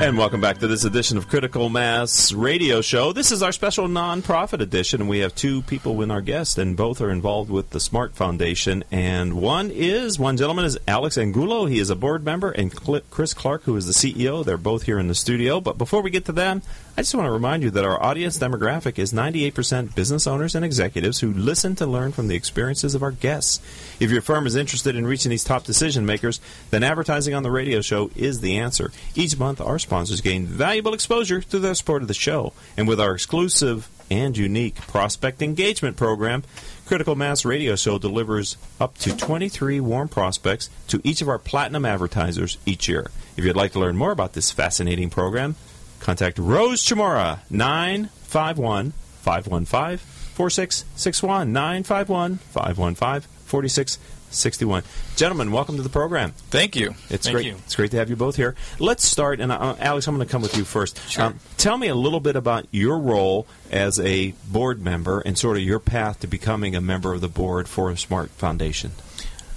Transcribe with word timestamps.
And 0.10 0.16
welcome 0.16 0.40
back 0.40 0.58
to 0.58 0.66
this 0.66 0.84
edition 0.84 1.18
of 1.18 1.28
Critical 1.28 1.68
Mass 1.68 2.32
Radio 2.32 2.80
Show. 2.80 3.12
This 3.12 3.30
is 3.30 3.42
our 3.42 3.52
special 3.52 3.86
nonprofit 3.86 4.60
edition, 4.60 5.02
and 5.02 5.10
we 5.10 5.18
have 5.18 5.34
two 5.34 5.60
people 5.60 6.00
in 6.00 6.10
our 6.10 6.22
guest, 6.22 6.56
and 6.56 6.74
both 6.74 7.02
are 7.02 7.10
involved 7.10 7.50
with 7.50 7.68
the 7.68 7.80
Smart 7.80 8.14
Foundation. 8.14 8.82
And 8.90 9.34
one 9.34 9.70
is 9.70 10.18
one 10.18 10.38
gentleman 10.38 10.64
is 10.64 10.78
Alex 10.88 11.18
Angulo. 11.18 11.66
He 11.66 11.78
is 11.78 11.90
a 11.90 11.96
board 11.96 12.24
member, 12.24 12.50
and 12.50 12.74
Chris 13.10 13.34
Clark, 13.34 13.64
who 13.64 13.76
is 13.76 13.86
the 13.86 13.92
CEO. 13.92 14.42
They're 14.42 14.56
both 14.56 14.84
here 14.84 14.98
in 14.98 15.08
the 15.08 15.14
studio. 15.14 15.60
But 15.60 15.76
before 15.76 16.00
we 16.00 16.08
get 16.08 16.24
to 16.24 16.32
them, 16.32 16.62
I 16.96 17.02
just 17.02 17.14
want 17.14 17.26
to 17.26 17.32
remind 17.32 17.62
you 17.62 17.70
that 17.70 17.84
our 17.84 18.02
audience 18.02 18.38
demographic 18.38 18.98
is 18.98 19.12
98% 19.12 19.94
business 19.94 20.26
owners 20.26 20.54
and 20.54 20.64
executives 20.64 21.20
who 21.20 21.32
listen 21.32 21.74
to 21.76 21.86
learn 21.86 22.12
from 22.12 22.28
the 22.28 22.36
experiences 22.36 22.94
of 22.94 23.02
our 23.02 23.12
guests. 23.12 23.60
If 24.00 24.10
your 24.10 24.22
firm 24.22 24.46
is 24.46 24.56
interested 24.56 24.96
in 24.96 25.06
reaching 25.06 25.30
these 25.30 25.44
top 25.44 25.64
decision 25.64 26.04
makers, 26.04 26.40
then 26.70 26.82
advertising 26.82 27.34
on 27.34 27.42
the 27.42 27.50
radio 27.50 27.80
show 27.80 28.10
is 28.16 28.40
the 28.40 28.56
answer. 28.58 28.92
Each 29.14 29.38
month, 29.38 29.60
our 29.60 29.78
sponsors 29.90 30.20
gain 30.20 30.46
valuable 30.46 30.94
exposure 30.94 31.42
through 31.42 31.58
their 31.58 31.74
support 31.74 32.00
of 32.00 32.06
the 32.06 32.14
show. 32.14 32.52
And 32.76 32.86
with 32.86 33.00
our 33.00 33.12
exclusive 33.12 33.88
and 34.08 34.36
unique 34.36 34.76
prospect 34.76 35.42
engagement 35.42 35.96
program, 35.96 36.44
Critical 36.86 37.16
Mass 37.16 37.44
Radio 37.44 37.74
Show 37.74 37.98
delivers 37.98 38.56
up 38.78 38.96
to 38.98 39.16
23 39.16 39.80
warm 39.80 40.06
prospects 40.06 40.70
to 40.86 41.00
each 41.02 41.22
of 41.22 41.28
our 41.28 41.40
platinum 41.40 41.84
advertisers 41.84 42.56
each 42.64 42.88
year. 42.88 43.10
If 43.36 43.44
you'd 43.44 43.56
like 43.56 43.72
to 43.72 43.80
learn 43.80 43.96
more 43.96 44.12
about 44.12 44.34
this 44.34 44.52
fascinating 44.52 45.10
program, 45.10 45.56
contact 45.98 46.38
Rose 46.38 46.84
Chamora, 46.84 47.40
951 47.50 48.92
515 48.92 49.98
4661. 49.98 51.52
951 51.52 52.36
515 52.36 53.28
4661. 53.50 54.84
Gentlemen, 55.16 55.50
welcome 55.50 55.76
to 55.76 55.82
the 55.82 55.88
program. 55.88 56.30
Thank 56.50 56.76
you. 56.76 56.94
It's 57.10 57.26
Thank 57.26 57.34
great. 57.34 57.46
you. 57.46 57.56
It's 57.66 57.74
great 57.74 57.90
to 57.90 57.96
have 57.96 58.08
you 58.08 58.14
both 58.16 58.36
here. 58.36 58.54
Let's 58.78 59.04
start, 59.04 59.40
and 59.40 59.50
uh, 59.50 59.74
Alex, 59.80 60.06
I'm 60.06 60.14
going 60.14 60.24
to 60.26 60.30
come 60.30 60.40
with 60.40 60.56
you 60.56 60.64
first. 60.64 61.00
Sure. 61.10 61.24
Um, 61.24 61.40
tell 61.56 61.76
me 61.76 61.88
a 61.88 61.94
little 61.96 62.20
bit 62.20 62.36
about 62.36 62.66
your 62.70 62.98
role 62.98 63.46
as 63.70 63.98
a 63.98 64.32
board 64.48 64.80
member 64.80 65.20
and 65.20 65.36
sort 65.36 65.56
of 65.56 65.64
your 65.64 65.80
path 65.80 66.20
to 66.20 66.26
becoming 66.28 66.76
a 66.76 66.80
member 66.80 67.12
of 67.12 67.20
the 67.20 67.28
board 67.28 67.68
for 67.68 67.90
a 67.90 67.96
Smart 67.96 68.30
Foundation. 68.30 68.92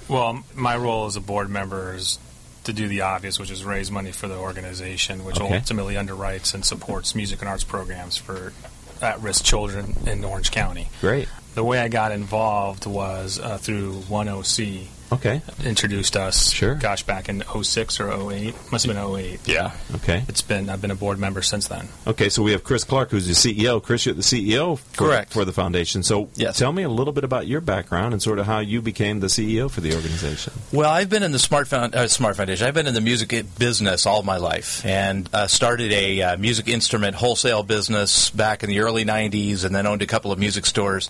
Well, 0.09 0.43
my 0.55 0.75
role 0.75 1.05
as 1.05 1.15
a 1.15 1.21
board 1.21 1.49
member 1.49 1.93
is 1.93 2.17
to 2.63 2.73
do 2.73 2.87
the 2.87 3.01
obvious, 3.01 3.37
which 3.39 3.51
is 3.51 3.63
raise 3.63 3.91
money 3.91 4.11
for 4.11 4.27
the 4.27 4.37
organization, 4.37 5.23
which 5.23 5.39
Okay. 5.39 5.53
ultimately 5.55 5.95
underwrites 5.95 6.53
and 6.55 6.65
supports 6.65 7.13
music 7.13 7.41
and 7.41 7.49
arts 7.49 7.63
programs 7.63 8.17
for 8.17 8.53
at-risk 9.01 9.43
children 9.43 9.95
in 10.07 10.23
Orange 10.23 10.49
County. 10.51 10.89
Great. 10.99 11.27
The 11.55 11.63
way 11.63 11.79
I 11.79 11.87
got 11.87 12.11
involved 12.11 12.87
was 12.87 13.39
uh, 13.39 13.59
through 13.59 13.99
OneOC. 14.09 14.87
Okay. 15.13 15.41
Introduced 15.63 16.17
us, 16.17 16.51
Sure. 16.51 16.75
gosh, 16.75 17.03
back 17.03 17.29
in 17.29 17.43
06 17.61 17.99
or 17.99 18.11
08. 18.31 18.55
Must 18.71 18.85
have 18.85 18.95
been 18.95 19.03
08. 19.03 19.39
Yeah. 19.45 19.71
Okay. 19.95 20.23
It's 20.27 20.41
been, 20.41 20.69
I've 20.69 20.81
been 20.81 20.91
a 20.91 20.95
board 20.95 21.19
member 21.19 21.41
since 21.41 21.67
then. 21.67 21.87
Okay, 22.07 22.29
so 22.29 22.41
we 22.41 22.51
have 22.51 22.63
Chris 22.63 22.83
Clark, 22.83 23.11
who's 23.11 23.27
the 23.27 23.33
CEO. 23.33 23.81
Chris, 23.81 24.05
you're 24.05 24.15
the 24.15 24.21
CEO 24.21 24.77
for, 24.79 25.07
Correct. 25.07 25.31
for 25.33 25.45
the 25.45 25.53
foundation. 25.53 26.03
So 26.03 26.29
Yes. 26.35 26.57
tell 26.57 26.71
me 26.73 26.83
a 26.83 26.89
little 26.89 27.13
bit 27.13 27.23
about 27.23 27.47
your 27.47 27.61
background 27.61 28.13
and 28.13 28.21
sort 28.21 28.39
of 28.39 28.45
how 28.45 28.59
you 28.59 28.81
became 28.81 29.19
the 29.19 29.27
CEO 29.29 29.69
for 29.69 29.81
the 29.81 29.93
organization. 29.93 30.53
Well, 30.71 30.89
I've 30.89 31.09
been 31.09 31.23
in 31.23 31.31
the 31.31 31.39
Smart, 31.39 31.67
Found- 31.67 31.95
uh, 31.95 32.07
Smart 32.07 32.35
Foundation. 32.37 32.67
I've 32.67 32.73
been 32.73 32.87
in 32.87 32.93
the 32.93 33.01
music 33.01 33.33
business 33.59 34.05
all 34.05 34.23
my 34.23 34.37
life, 34.37 34.83
and 34.85 35.29
uh, 35.33 35.47
started 35.47 35.91
a 35.93 36.21
uh, 36.21 36.37
music 36.37 36.67
instrument 36.67 37.15
wholesale 37.15 37.63
business 37.63 38.29
back 38.31 38.63
in 38.63 38.69
the 38.69 38.79
early 38.79 39.05
'90s, 39.05 39.63
and 39.63 39.75
then 39.75 39.85
owned 39.85 40.01
a 40.01 40.07
couple 40.07 40.31
of 40.31 40.39
music 40.39 40.65
stores. 40.65 41.09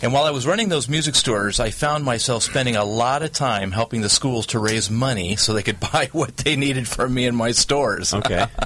And 0.00 0.12
while 0.12 0.24
I 0.24 0.30
was 0.30 0.46
running 0.46 0.68
those 0.68 0.88
music 0.88 1.16
stores, 1.16 1.58
I 1.58 1.70
found 1.70 2.04
myself 2.04 2.44
spending 2.44 2.76
a 2.76 2.84
lot 2.84 3.22
of 3.22 3.32
time 3.32 3.72
helping 3.72 4.00
the 4.00 4.08
schools 4.08 4.46
to 4.46 4.58
raise 4.58 4.90
money 4.90 5.34
so 5.36 5.52
they 5.52 5.62
could 5.62 5.80
buy 5.92 6.08
what 6.12 6.36
they 6.36 6.56
needed 6.56 6.86
from 6.86 7.14
me 7.14 7.26
in 7.26 7.34
my 7.34 7.52
stores. 7.52 8.14
Okay. 8.14 8.46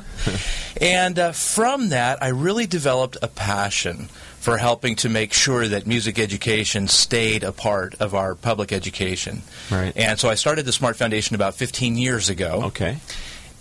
And 0.81 1.19
uh, 1.19 1.33
from 1.33 1.91
that, 1.91 2.23
I 2.23 2.29
really 2.29 2.67
developed 2.67 3.17
a 3.23 3.29
passion 3.29 4.09
for 4.41 4.57
helping 4.57 4.97
to 4.97 5.09
make 5.09 5.33
sure 5.33 5.69
that 5.69 5.87
music 5.87 6.19
education 6.19 6.89
stayed 6.89 7.45
a 7.45 7.53
part 7.53 7.95
of 8.01 8.15
our 8.15 8.35
public 8.35 8.73
education. 8.73 9.43
Right. 9.71 9.97
And 9.97 10.19
so 10.19 10.29
I 10.29 10.35
started 10.35 10.65
the 10.65 10.73
Smart 10.73 10.97
Foundation 10.97 11.37
about 11.37 11.55
15 11.55 11.97
years 11.97 12.29
ago. 12.29 12.63
Okay. 12.65 12.99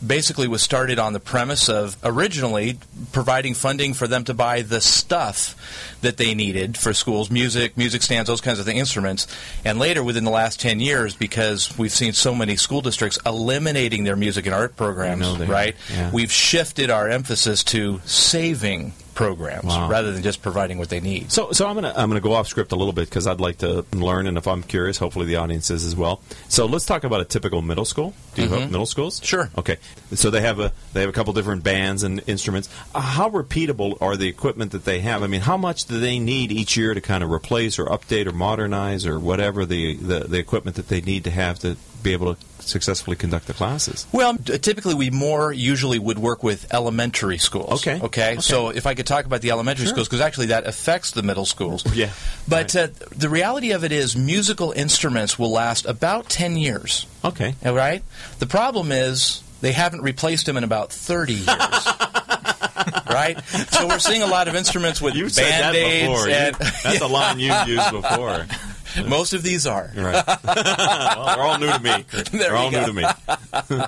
Basically, 0.05 0.47
was 0.47 0.61
started 0.61 0.97
on 0.99 1.13
the 1.13 1.19
premise 1.19 1.69
of 1.69 1.95
originally 2.03 2.79
providing 3.11 3.53
funding 3.53 3.93
for 3.93 4.07
them 4.07 4.23
to 4.23 4.33
buy 4.33 4.61
the 4.61 4.81
stuff 4.81 5.55
that 6.01 6.17
they 6.17 6.33
needed 6.33 6.77
for 6.77 6.93
schools 6.93 7.29
music, 7.29 7.77
music 7.77 8.01
stands, 8.01 8.27
those 8.27 8.41
kinds 8.41 8.59
of 8.59 8.65
things, 8.65 8.79
instruments. 8.79 9.27
And 9.63 9.77
later, 9.79 10.03
within 10.03 10.23
the 10.23 10.31
last 10.31 10.59
10 10.59 10.79
years, 10.79 11.15
because 11.15 11.77
we've 11.77 11.91
seen 11.91 12.13
so 12.13 12.33
many 12.33 12.55
school 12.55 12.81
districts 12.81 13.19
eliminating 13.25 14.03
their 14.03 14.15
music 14.15 14.45
and 14.45 14.55
art 14.55 14.75
programs, 14.75 15.27
right? 15.47 15.75
yeah. 15.91 16.09
We've 16.11 16.31
shifted 16.31 16.89
our 16.89 17.07
emphasis 17.07 17.63
to 17.65 18.01
saving 18.05 18.93
programs 19.21 19.65
Wow. 19.65 19.89
rather 19.89 20.11
than 20.11 20.23
just 20.23 20.41
providing 20.41 20.77
what 20.77 20.89
they 20.89 20.99
need. 20.99 21.31
So, 21.31 21.51
so 21.51 21.67
I'm 21.67 21.75
gonna 21.75 21.93
I'm 21.95 22.09
gonna 22.09 22.21
go 22.21 22.33
off 22.33 22.47
script 22.47 22.71
a 22.71 22.75
little 22.75 22.93
bit 22.93 23.09
because 23.09 23.27
I'd 23.27 23.39
like 23.39 23.59
to 23.59 23.85
learn, 23.93 24.27
and 24.27 24.37
if 24.37 24.47
I'm 24.47 24.63
curious, 24.63 24.97
hopefully 24.97 25.25
the 25.25 25.35
audience 25.37 25.69
is 25.69 25.85
as 25.85 25.95
well. 25.95 26.21
So 26.47 26.65
let's 26.65 26.85
talk 26.85 27.03
about 27.03 27.21
a 27.21 27.25
typical 27.25 27.61
middle 27.61 27.85
school. 27.85 28.13
Do 28.35 28.41
you 28.41 28.49
have 28.49 28.59
mm-hmm. 28.59 28.71
middle 28.71 28.85
schools? 28.85 29.21
Sure. 29.23 29.49
Okay. 29.57 29.77
So 30.13 30.29
they 30.29 30.41
have 30.41 30.59
a 30.59 30.73
they 30.93 31.01
have 31.01 31.09
a 31.09 31.13
couple 31.13 31.33
different 31.33 31.63
bands 31.63 32.03
and 32.03 32.21
instruments. 32.27 32.69
How 32.95 33.29
repeatable 33.29 33.97
are 34.01 34.15
the 34.15 34.27
equipment 34.27 34.71
that 34.71 34.85
they 34.85 35.01
have? 35.01 35.23
I 35.23 35.27
mean, 35.27 35.41
how 35.41 35.57
much 35.57 35.85
do 35.85 35.99
they 35.99 36.19
need 36.19 36.51
each 36.51 36.77
year 36.77 36.93
to 36.93 37.01
kind 37.01 37.23
of 37.23 37.31
replace 37.31 37.77
or 37.79 37.85
update 37.85 38.27
or 38.27 38.31
modernize 38.31 39.05
or 39.05 39.19
whatever 39.19 39.65
the 39.65 39.95
the, 39.95 40.19
the 40.21 40.37
equipment 40.37 40.77
that 40.77 40.87
they 40.87 41.01
need 41.01 41.23
to 41.25 41.31
have 41.31 41.59
to 41.59 41.77
be 42.03 42.13
able 42.13 42.35
to 42.35 42.41
successfully 42.59 43.15
conduct 43.15 43.47
the 43.47 43.53
classes? 43.53 44.05
Well, 44.11 44.37
typically 44.37 44.93
we 44.93 45.09
more 45.09 45.51
usually 45.51 45.99
would 45.99 46.19
work 46.19 46.43
with 46.43 46.71
elementary 46.73 47.37
schools. 47.37 47.85
Okay. 47.85 47.99
Okay. 48.01 48.37
So 48.39 48.69
if 48.69 48.85
I 48.85 48.93
could 48.93 49.07
talk 49.07 49.25
about 49.25 49.41
the 49.41 49.51
elementary 49.51 49.85
Sure. 49.85 49.95
schools, 49.95 50.07
because 50.07 50.21
actually 50.21 50.47
that 50.47 50.65
affects 50.67 51.11
the 51.11 51.23
middle 51.23 51.45
schools. 51.45 51.83
Yeah. 51.95 52.11
But 52.47 52.75
uh, 52.75 52.87
the 53.15 53.29
reality 53.29 53.71
of 53.71 53.83
it 53.83 53.91
is, 53.91 54.15
musical 54.15 54.71
instruments 54.71 55.37
will 55.39 55.51
last 55.51 55.85
about 55.85 56.29
ten 56.29 56.55
years. 56.57 57.05
Okay. 57.25 57.55
All 57.65 57.73
right. 57.75 58.03
The 58.39 58.47
problem 58.47 58.91
is 58.91 59.41
they 59.61 59.71
haven't 59.71 60.01
replaced 60.01 60.45
them 60.45 60.57
in 60.57 60.63
about 60.63 60.91
thirty 60.91 61.33
years. 61.33 61.47
right. 63.09 63.37
So 63.71 63.87
we're 63.87 63.99
seeing 63.99 64.21
a 64.21 64.27
lot 64.27 64.47
of 64.47 64.55
instruments 64.55 65.01
with 65.01 65.15
You've 65.15 65.35
band-aids. 65.35 66.25
You- 66.25 66.31
and 66.31 66.55
that's 66.55 67.01
a 67.01 67.07
line 67.07 67.39
you've 67.39 67.67
used 67.67 67.91
before. 67.91 68.45
most 69.07 69.33
of 69.33 69.43
these 69.43 69.67
are. 69.67 69.91
Right. 69.95 70.23
well, 70.43 71.25
they're 71.25 71.43
all 71.43 71.59
new 71.59 71.71
to 71.71 71.79
me. 71.79 72.05
They're 72.31 72.55
all 72.55 72.71
go. 72.71 72.81
new 72.81 72.87
to 72.87 72.93
me. 72.93 73.05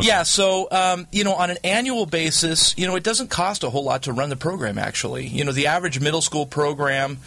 Yeah, 0.00 0.24
so 0.24 0.68
um, 0.70 1.06
you 1.10 1.24
know, 1.24 1.34
on 1.34 1.50
an 1.50 1.56
annual 1.64 2.06
basis, 2.06 2.76
you 2.76 2.86
know, 2.86 2.96
it 2.96 3.02
doesn't 3.02 3.30
cost 3.30 3.64
a 3.64 3.70
whole 3.70 3.84
lot 3.84 4.02
to 4.04 4.12
run 4.12 4.28
the 4.28 4.36
program. 4.36 4.78
Actually, 4.78 5.26
you 5.26 5.44
know, 5.44 5.52
the 5.52 5.68
average 5.68 6.00
middle 6.00 6.20
school 6.20 6.46
program 6.46 7.18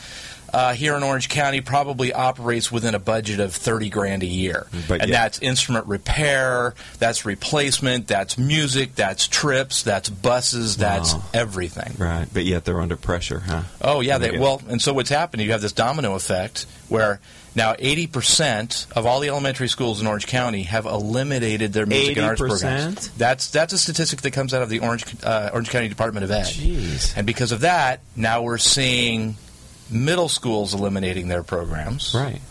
uh, 0.54 0.74
here 0.74 0.96
in 0.96 1.04
Orange 1.04 1.30
County 1.30 1.62
probably 1.62 2.14
operates 2.14 2.72
within 2.72 2.96
a 2.96 3.00
budget 3.00 3.40
of 3.40 3.54
thirty 3.56 3.90
grand 3.90 4.24
a 4.24 4.28
year, 4.28 4.68
But 4.88 5.02
and 5.02 5.10
yet- 5.10 5.18
that's 5.18 5.40
instrument 5.40 5.86
repair, 5.88 6.76
that's 7.00 7.26
replacement, 7.26 8.08
that's 8.08 8.38
music, 8.38 8.96
that's 8.96 9.28
trips, 9.28 9.84
that's 9.84 10.10
buses, 10.10 10.78
that's 10.78 11.14
Wow. 11.14 11.24
everything. 11.34 11.94
Right, 11.98 12.28
but 12.34 12.46
yet 12.46 12.66
they're 12.66 12.82
under 12.82 12.98
pressure, 12.98 13.40
huh? 13.40 13.62
Oh 13.82 14.02
yeah, 14.02 14.18
they, 14.18 14.38
well, 14.38 14.62
and 14.68 14.82
so 14.82 14.94
what's 14.94 15.10
happening? 15.10 15.46
You 15.46 15.52
have 15.54 15.62
this 15.62 15.74
domino 15.74 16.16
effect 16.16 16.66
where. 16.88 17.20
Now, 17.56 17.74
80% 17.74 18.92
of 18.96 19.08
all 19.08 19.20
the 19.20 19.30
elementary 19.30 19.68
schools 19.68 20.00
in 20.00 20.08
Orange 20.08 20.28
County 20.28 20.64
have 20.64 20.86
eliminated 20.86 21.74
their 21.74 21.88
music 21.88 22.18
and 22.18 22.26
arts 22.28 22.40
80%? 22.40 22.48
programs. 22.48 23.10
That's 23.18 23.50
that's 23.50 23.74
a 23.74 23.78
statistic 23.78 24.22
that 24.22 24.32
comes 24.32 24.54
out 24.54 24.62
of 24.62 24.70
the 24.70 24.80
Orange 24.80 25.04
uh, 25.24 25.50
Orange 25.52 25.70
County 25.72 25.88
Department 25.90 26.24
of 26.26 26.32
Ed. 26.32 26.44
Jeez. 26.44 27.14
And 27.18 27.26
because 27.26 27.52
of 27.52 27.62
that, 27.62 28.02
now 28.16 28.44
we're 28.44 28.60
seeing 28.60 29.36
middle 29.92 30.30
schools 30.30 30.74
eliminating 30.74 31.28
their 31.28 31.44
programs. 31.44 32.14
Right. 32.14 32.42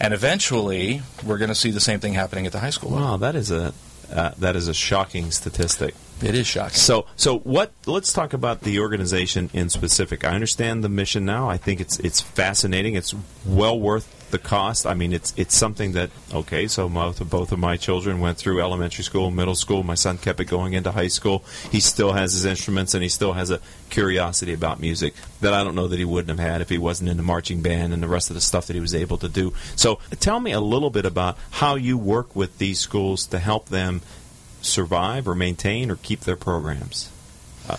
And 0.00 0.12
eventually, 0.12 1.02
we're 1.24 1.38
going 1.38 1.48
to 1.48 1.54
see 1.54 1.70
the 1.70 1.80
same 1.80 2.00
thing 2.00 2.14
happening 2.14 2.46
at 2.46 2.52
the 2.52 2.58
high 2.58 2.70
school 2.70 2.90
level. 2.90 3.06
Wow, 3.06 3.16
that 3.18 3.34
is 3.34 3.50
a 3.50 3.72
uh, 4.12 4.32
that 4.38 4.56
is 4.56 4.68
a 4.68 4.74
shocking 4.74 5.30
statistic. 5.30 5.94
It 6.24 6.34
is 6.34 6.46
shocking. 6.46 6.76
So, 6.76 7.06
so 7.16 7.38
what? 7.40 7.72
Let's 7.86 8.12
talk 8.12 8.32
about 8.32 8.62
the 8.62 8.80
organization 8.80 9.50
in 9.52 9.68
specific. 9.68 10.24
I 10.24 10.30
understand 10.30 10.82
the 10.82 10.88
mission 10.88 11.26
now. 11.26 11.50
I 11.50 11.58
think 11.58 11.80
it's 11.80 11.98
it's 11.98 12.20
fascinating. 12.20 12.94
It's 12.94 13.14
well 13.44 13.78
worth 13.78 14.30
the 14.30 14.38
cost. 14.38 14.86
I 14.86 14.94
mean, 14.94 15.12
it's 15.12 15.34
it's 15.36 15.54
something 15.54 15.92
that 15.92 16.10
okay. 16.32 16.66
So 16.66 16.88
both 16.88 17.20
of 17.20 17.28
both 17.28 17.52
of 17.52 17.58
my 17.58 17.76
children 17.76 18.20
went 18.20 18.38
through 18.38 18.62
elementary 18.62 19.04
school, 19.04 19.30
middle 19.30 19.54
school. 19.54 19.82
My 19.82 19.94
son 19.94 20.16
kept 20.16 20.40
it 20.40 20.46
going 20.46 20.72
into 20.72 20.92
high 20.92 21.08
school. 21.08 21.44
He 21.70 21.80
still 21.80 22.12
has 22.12 22.32
his 22.32 22.46
instruments, 22.46 22.94
and 22.94 23.02
he 23.02 23.10
still 23.10 23.34
has 23.34 23.50
a 23.50 23.60
curiosity 23.90 24.54
about 24.54 24.80
music 24.80 25.12
that 25.42 25.52
I 25.52 25.62
don't 25.62 25.74
know 25.74 25.88
that 25.88 25.98
he 25.98 26.06
wouldn't 26.06 26.36
have 26.36 26.50
had 26.50 26.62
if 26.62 26.70
he 26.70 26.78
wasn't 26.78 27.10
in 27.10 27.18
the 27.18 27.22
marching 27.22 27.60
band 27.60 27.92
and 27.92 28.02
the 28.02 28.08
rest 28.08 28.30
of 28.30 28.34
the 28.34 28.40
stuff 28.40 28.66
that 28.68 28.74
he 28.74 28.80
was 28.80 28.94
able 28.94 29.18
to 29.18 29.28
do. 29.28 29.52
So, 29.76 30.00
tell 30.20 30.40
me 30.40 30.52
a 30.52 30.60
little 30.60 30.90
bit 30.90 31.04
about 31.04 31.36
how 31.50 31.74
you 31.74 31.98
work 31.98 32.34
with 32.34 32.56
these 32.56 32.80
schools 32.80 33.26
to 33.26 33.38
help 33.38 33.68
them 33.68 34.00
survive 34.64 35.28
or 35.28 35.34
maintain 35.34 35.90
or 35.90 35.96
keep 35.96 36.20
their 36.20 36.36
programs. 36.36 37.10
Uh, 37.68 37.76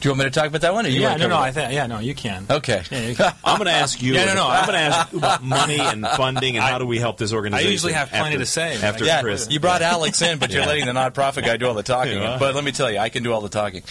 Do 0.00 0.08
you 0.08 0.12
want 0.12 0.20
me 0.20 0.24
to 0.24 0.30
talk 0.30 0.46
about 0.46 0.62
that 0.62 0.72
one? 0.72 0.86
Or 0.86 0.88
you 0.88 1.02
yeah, 1.02 1.16
no, 1.16 1.28
no, 1.28 1.34
cover 1.34 1.34
I 1.34 1.50
that? 1.50 1.54
think 1.54 1.72
yeah, 1.74 1.86
no, 1.86 1.98
you 1.98 2.14
can. 2.14 2.46
Okay. 2.48 2.82
Yeah, 2.90 3.06
you 3.08 3.14
can. 3.14 3.34
I'm 3.44 3.58
going 3.58 3.66
to 3.66 3.72
ask 3.72 4.02
you. 4.02 4.14
Yeah, 4.14 4.24
no, 4.26 4.34
no, 4.34 4.48
I'm 4.48 4.66
going 4.66 4.78
to 4.78 4.84
ask 4.96 5.12
about 5.12 5.42
money 5.42 5.78
and 5.78 6.06
funding 6.06 6.56
and 6.56 6.64
I- 6.64 6.70
how 6.70 6.78
do 6.78 6.86
we 6.86 6.98
help 6.98 7.18
this 7.18 7.32
organization. 7.34 7.68
I 7.68 7.70
usually 7.70 7.92
have 7.92 8.08
plenty 8.08 8.26
after- 8.36 8.38
to 8.38 8.46
say. 8.46 8.80
after 8.82 9.04
yeah, 9.04 9.20
Chris. 9.20 9.48
you 9.50 9.60
brought 9.60 9.82
Alex 9.82 10.22
in, 10.22 10.38
but 10.38 10.50
you're 10.52 10.64
letting 10.64 10.86
the 10.86 10.92
nonprofit 10.92 11.44
guy 11.44 11.58
do 11.58 11.66
all 11.66 11.74
the 11.74 11.82
talking. 11.82 12.14
Yeah. 12.18 12.38
But 12.38 12.54
let 12.54 12.64
me 12.64 12.72
tell 12.72 12.90
you, 12.90 12.98
I 12.98 13.10
can 13.10 13.22
do 13.22 13.32
all 13.32 13.42
the 13.42 13.48
talking. 13.50 13.82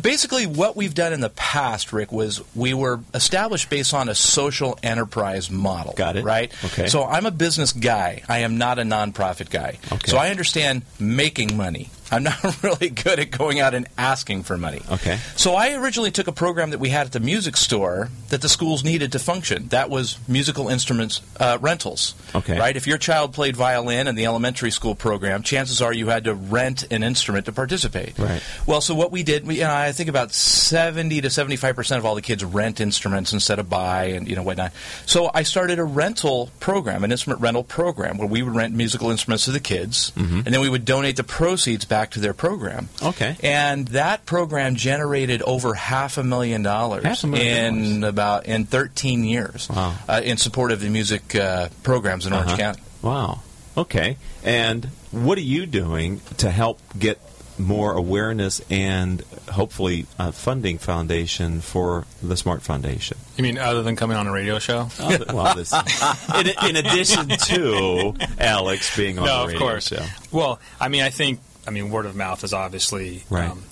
Basically, 0.00 0.46
what 0.46 0.76
we've 0.76 0.94
done 0.94 1.12
in 1.12 1.20
the 1.20 1.30
past, 1.30 1.92
Rick, 1.92 2.10
was 2.10 2.42
we 2.54 2.72
were 2.72 3.00
established 3.12 3.68
based 3.68 3.92
on 3.92 4.08
a 4.08 4.14
social 4.14 4.78
enterprise 4.82 5.50
model. 5.50 5.92
Got 5.94 6.16
it. 6.16 6.24
Right? 6.24 6.52
Okay. 6.64 6.86
So 6.86 7.04
I'm 7.04 7.26
a 7.26 7.30
business 7.30 7.72
guy. 7.72 8.22
I 8.28 8.38
am 8.38 8.56
not 8.56 8.78
a 8.78 8.82
nonprofit 8.82 9.50
guy. 9.50 9.78
Okay. 9.92 10.10
So 10.10 10.16
I 10.16 10.30
understand 10.30 10.82
making 10.98 11.56
money. 11.56 11.90
I'm 12.10 12.22
not 12.22 12.62
really 12.62 12.88
good 12.90 13.18
at 13.18 13.30
going 13.30 13.60
out 13.60 13.74
and 13.74 13.86
asking 13.96 14.42
for 14.42 14.56
money. 14.58 14.82
Okay. 14.90 15.18
So 15.36 15.54
I 15.54 15.74
originally 15.74 16.10
took 16.10 16.26
a 16.26 16.32
program 16.32 16.70
that 16.70 16.78
we 16.80 16.88
had 16.88 17.06
at 17.06 17.12
the 17.12 17.20
music 17.20 17.56
store 17.56 18.08
that 18.28 18.42
the 18.42 18.48
schools 18.48 18.84
needed 18.84 19.12
to 19.12 19.18
function. 19.18 19.68
That 19.68 19.90
was 19.90 20.18
musical 20.28 20.68
instruments 20.68 21.20
uh, 21.38 21.58
rentals. 21.60 22.14
Okay. 22.34 22.58
Right? 22.58 22.76
If 22.76 22.86
your 22.86 22.98
child 22.98 23.32
played 23.32 23.56
violin 23.56 24.08
in 24.08 24.14
the 24.14 24.26
elementary 24.26 24.70
school 24.70 24.94
program, 24.94 25.42
chances 25.42 25.80
are 25.80 25.92
you 25.92 26.08
had 26.08 26.24
to 26.24 26.34
rent 26.34 26.90
an 26.90 27.02
instrument 27.02 27.46
to 27.46 27.52
participate. 27.52 28.18
Right. 28.18 28.42
Well, 28.66 28.80
so 28.80 28.94
what 28.94 29.12
we 29.12 29.22
did, 29.22 29.46
we, 29.46 29.56
you 29.56 29.60
know, 29.62 29.74
I 29.74 29.92
think 29.92 30.08
about 30.08 30.32
70 30.32 31.20
to 31.20 31.30
75 31.30 31.76
percent 31.76 31.98
of 31.98 32.06
all 32.06 32.14
the 32.14 32.22
kids 32.22 32.44
rent 32.44 32.80
instruments 32.80 33.32
instead 33.32 33.58
of 33.58 33.68
buy 33.68 34.06
and 34.06 34.28
you 34.28 34.36
know 34.36 34.42
whatnot. 34.42 34.72
So 35.06 35.30
I 35.32 35.42
started 35.42 35.78
a 35.78 35.84
rental 35.84 36.50
program, 36.60 37.04
an 37.04 37.12
instrument 37.12 37.40
rental 37.40 37.64
program, 37.64 38.18
where 38.18 38.28
we 38.28 38.42
would 38.42 38.54
rent 38.54 38.74
musical 38.74 39.10
instruments 39.10 39.44
to 39.44 39.52
the 39.52 39.60
kids, 39.60 40.12
and 40.16 40.44
then 40.44 40.60
we 40.60 40.68
would 40.68 40.84
donate 40.84 41.16
the 41.16 41.24
proceeds 41.24 41.84
back 41.84 41.99
to 42.10 42.20
their 42.20 42.32
program. 42.32 42.88
Okay. 43.02 43.36
And 43.42 43.86
that 43.88 44.24
program 44.24 44.76
generated 44.76 45.42
over 45.42 45.74
half 45.74 46.16
a 46.16 46.22
million 46.24 46.62
dollars 46.62 47.04
Half 47.04 47.24
a 47.24 47.26
million 47.26 47.74
in 47.96 48.04
about 48.04 48.46
in 48.46 48.64
13 48.64 49.24
years 49.24 49.68
Wow. 49.68 49.94
uh, 50.08 50.22
in 50.24 50.38
support 50.38 50.72
of 50.72 50.80
the 50.80 50.88
music 50.88 51.34
uh, 51.34 51.68
programs 51.82 52.26
in 52.26 52.32
Orange 52.32 52.48
Uh-huh. 52.52 52.56
County. 52.58 52.80
Wow. 53.02 53.40
Okay. 53.76 54.16
And 54.42 54.86
what 55.10 55.36
are 55.38 55.42
you 55.42 55.66
doing 55.66 56.20
to 56.38 56.50
help 56.50 56.80
get 56.98 57.18
more 57.58 57.92
awareness 57.92 58.62
and 58.70 59.20
hopefully 59.50 60.06
a 60.18 60.32
funding 60.32 60.78
foundation 60.78 61.60
for 61.60 62.06
the 62.22 62.34
Smart 62.36 62.62
Foundation? 62.62 63.18
You 63.36 63.42
mean 63.42 63.58
other 63.58 63.82
than 63.82 63.96
coming 63.96 64.16
on 64.16 64.26
a 64.26 64.32
radio 64.32 64.58
show? 64.58 64.88
well, 65.28 65.54
this, 65.54 65.72
in, 65.72 66.48
in 66.70 66.76
addition 66.76 67.28
to 67.28 68.14
Alex 68.38 68.96
being 68.96 69.18
on 69.18 69.26
no, 69.26 69.36
the 69.36 69.42
of 69.42 69.46
radio 69.48 69.58
course. 69.60 69.88
show. 69.88 70.04
Well, 70.32 70.58
I 70.80 70.88
mean, 70.88 71.02
I 71.02 71.10
think 71.10 71.40
I 71.70 71.72
mean 71.72 71.90
word 71.90 72.04
of 72.06 72.16
mouth 72.16 72.42
is 72.42 72.52
obviously 72.52 73.22
Right. 73.30 73.48
um, 73.48 73.62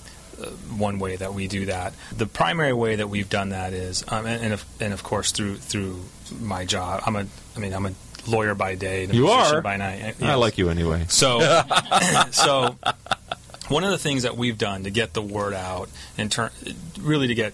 uh, 0.41 0.45
one 0.77 0.99
way 0.99 1.17
that 1.17 1.33
we 1.33 1.47
do 1.49 1.65
that. 1.65 1.93
The 2.15 2.25
primary 2.25 2.71
way 2.71 2.95
that 2.95 3.09
we've 3.09 3.27
done 3.27 3.49
that 3.49 3.73
is, 3.73 4.05
um, 4.07 4.25
and, 4.25 4.41
and, 4.41 4.53
of, 4.53 4.63
and 4.79 4.93
of 4.93 5.03
course 5.03 5.33
through 5.33 5.55
through 5.57 5.99
my 6.39 6.63
job. 6.63 7.03
I'm 7.05 7.17
a 7.17 7.25
I 7.57 7.59
mean 7.59 7.73
I'm 7.73 7.85
a 7.85 7.91
lawyer 8.25 8.55
by 8.55 8.75
day. 8.75 9.03
and 9.03 9.11
a 9.11 9.15
You 9.17 9.27
are? 9.27 9.61
by 9.61 9.75
night. 9.75 10.01
I 10.01 10.13
Yes. 10.17 10.37
like 10.37 10.57
you 10.57 10.69
anyway. 10.69 11.05
So, 11.09 11.39
so 12.31 12.77
one 13.67 13.83
of 13.83 13.91
the 13.91 13.97
things 13.97 14.23
that 14.23 14.37
we've 14.37 14.57
done 14.57 14.83
to 14.85 14.89
get 14.91 15.13
the 15.13 15.21
word 15.21 15.53
out 15.53 15.89
and 16.17 16.31
turn 16.31 16.51
really 16.99 17.27
to 17.27 17.35
get 17.35 17.53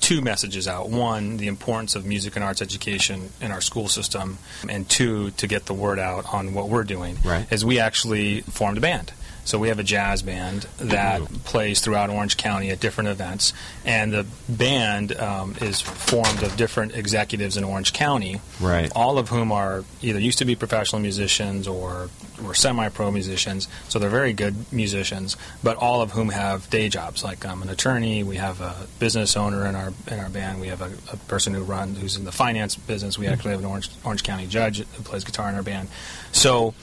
two 0.00 0.20
messages 0.20 0.68
out. 0.68 0.88
One, 0.90 1.38
the 1.38 1.48
importance 1.48 1.94
of 1.96 2.04
music 2.06 2.36
and 2.36 2.44
arts 2.44 2.62
education 2.62 3.30
in 3.40 3.50
our 3.50 3.60
school 3.60 3.88
system, 3.88 4.38
and 4.68 4.88
two, 4.88 5.30
to 5.32 5.46
get 5.46 5.66
the 5.66 5.74
word 5.74 5.98
out 5.98 6.32
on 6.32 6.54
what 6.54 6.68
we're 6.68 6.84
doing. 6.84 7.18
Right. 7.24 7.50
Is 7.52 7.64
we 7.64 7.78
actually 7.80 8.42
formed 8.42 8.78
a 8.78 8.80
band. 8.80 9.12
So 9.48 9.58
we 9.58 9.68
have 9.68 9.78
a 9.78 9.82
jazz 9.82 10.20
band 10.20 10.66
that 10.76 11.22
Ooh. 11.22 11.26
plays 11.44 11.80
throughout 11.80 12.10
Orange 12.10 12.36
County 12.36 12.68
at 12.68 12.80
different 12.80 13.08
events, 13.08 13.54
and 13.82 14.12
the 14.12 14.26
band 14.46 15.18
um, 15.18 15.54
is 15.62 15.80
formed 15.80 16.42
of 16.42 16.54
different 16.58 16.94
executives 16.94 17.56
in 17.56 17.64
Orange 17.64 17.94
County 17.94 18.42
Right. 18.60 18.92
all 18.94 19.16
of 19.16 19.30
whom 19.30 19.50
are 19.50 19.84
either 20.02 20.20
used 20.20 20.36
to 20.40 20.44
be 20.44 20.54
professional 20.54 21.00
musicians 21.00 21.66
or 21.66 22.10
were 22.42 22.52
semi-pro 22.52 23.10
musicians. 23.10 23.68
So 23.88 23.98
they're 23.98 24.10
very 24.10 24.34
good 24.34 24.70
musicians, 24.70 25.34
but 25.62 25.78
all 25.78 26.02
of 26.02 26.10
whom 26.10 26.28
have 26.28 26.68
day 26.68 26.90
jobs. 26.90 27.24
Like 27.24 27.46
I'm 27.46 27.62
an 27.62 27.70
attorney. 27.70 28.22
We 28.22 28.36
have 28.36 28.60
a 28.60 28.74
business 28.98 29.34
owner 29.34 29.64
in 29.64 29.74
our 29.74 29.94
in 30.08 30.18
our 30.20 30.28
band. 30.28 30.60
We 30.60 30.68
have 30.68 30.82
a, 30.82 30.92
a 31.10 31.16
person 31.26 31.54
who 31.54 31.62
runs 31.62 31.98
who's 31.98 32.18
in 32.18 32.24
the 32.26 32.32
finance 32.32 32.76
business. 32.76 33.18
We 33.18 33.26
actually 33.26 33.52
have 33.52 33.60
an 33.60 33.66
Orange 33.66 33.88
Orange 34.04 34.24
County 34.24 34.46
judge 34.46 34.78
who 34.78 35.02
plays 35.02 35.24
guitar 35.24 35.48
in 35.48 35.54
our 35.54 35.62
band. 35.62 35.88
So 36.32 36.74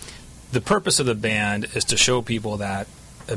the 0.56 0.62
purpose 0.62 1.00
of 1.00 1.06
the 1.06 1.16
band 1.16 1.68
is 1.76 1.86
to 1.86 1.98
show 1.98 2.22
people 2.22 2.58
that. 2.58 2.88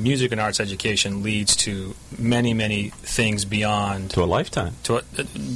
music 0.00 0.32
and 0.32 0.40
arts 0.40 0.60
education 0.60 1.22
leads 1.22 1.56
to 1.56 1.94
many, 2.18 2.52
many 2.52 2.90
things 3.18 3.44
beyond 3.46 4.10
To 4.10 4.22
a 4.22 4.28
lifetime. 4.38 4.72
to, 4.84 4.96
uh, 4.96 5.02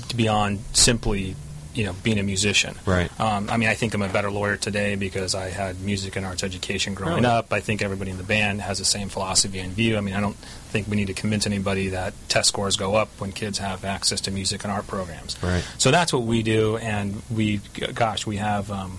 to 0.08 0.16
beyond 0.16 0.60
simply 0.72 1.36
you 1.74 1.84
know 1.86 1.94
being 2.02 2.18
a 2.18 2.22
musician. 2.22 2.74
Right. 2.86 3.10
Um, 3.20 3.48
I 3.52 3.56
mean, 3.58 3.68
I 3.68 3.74
think 3.74 3.92
I'm 3.94 4.00
a 4.02 4.08
better 4.08 4.30
lawyer 4.30 4.56
today 4.56 4.94
because 4.96 5.34
I 5.34 5.48
had 5.50 5.80
music 5.80 6.16
and 6.16 6.24
arts 6.26 6.42
education 6.42 6.94
growing 6.94 7.22
Really? 7.24 7.26
up. 7.38 7.52
I 7.52 7.60
think 7.60 7.82
everybody 7.82 8.10
in 8.10 8.16
the 8.18 8.28
band 8.36 8.60
has 8.62 8.76
the 8.78 8.84
same 8.96 9.08
philosophy 9.10 9.58
and 9.58 9.72
view. 9.72 9.96
I 9.98 10.00
mean, 10.00 10.14
I 10.14 10.20
don't 10.20 10.36
think 10.72 10.88
we 10.88 10.96
need 10.96 11.08
to 11.08 11.14
convince 11.22 11.44
anybody 11.46 11.88
that 11.88 12.12
test 12.28 12.48
scores 12.48 12.76
go 12.76 12.94
up 12.94 13.08
when 13.20 13.32
kids 13.32 13.58
have 13.58 13.84
access 13.84 14.20
to 14.22 14.30
music 14.30 14.64
and 14.64 14.72
art 14.72 14.86
programs. 14.86 15.36
Right. 15.42 15.64
So 15.78 15.90
that's 15.90 16.10
what 16.12 16.22
we 16.24 16.42
do, 16.42 16.78
and 16.78 17.20
we, 17.30 17.60
gosh, 17.94 18.26
we 18.26 18.36
have. 18.38 18.70
Um, 18.70 18.92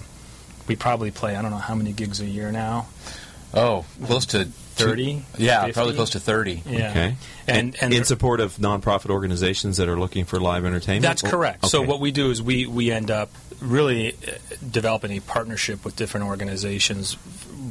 we 0.68 0.76
probably 0.76 1.12
play. 1.12 1.36
I 1.36 1.42
don't 1.42 1.52
know 1.52 1.58
how 1.58 1.76
many 1.76 1.92
gigs 1.92 2.20
a 2.22 2.26
year 2.26 2.52
now. 2.52 2.88
Oh, 3.54 3.86
close 4.06 4.26
to 4.28 4.46
30? 4.46 5.24
Yeah, 5.38 5.62
50? 5.62 5.74
probably 5.74 5.96
close 5.96 6.10
to 6.12 6.20
30. 6.20 6.64
Yeah. 6.66 6.90
Okay. 6.90 7.16
And 7.48 7.76
and 7.82 7.94
in 7.94 8.04
support 8.04 8.40
of 8.40 8.56
nonprofit 8.58 9.12
organizations 9.12 9.78
that 9.78 9.88
are 9.88 10.00
looking 10.00 10.26
for 10.26 10.40
live 10.40 10.66
entertainment. 10.66 11.04
That's 11.04 11.24
Or- 11.24 11.30
correct. 11.30 11.68
So 11.68 11.82
what 11.84 12.00
we 12.00 12.12
do 12.12 12.32
is 12.32 12.42
we 12.42 12.66
we 12.66 12.92
end 12.92 13.12
up 13.12 13.30
really 13.62 14.14
uh, 14.14 14.32
developing 14.72 15.12
a 15.12 15.20
partnership 15.20 15.86
with 15.86 15.96
different 15.96 16.26
organizations. 16.26 17.18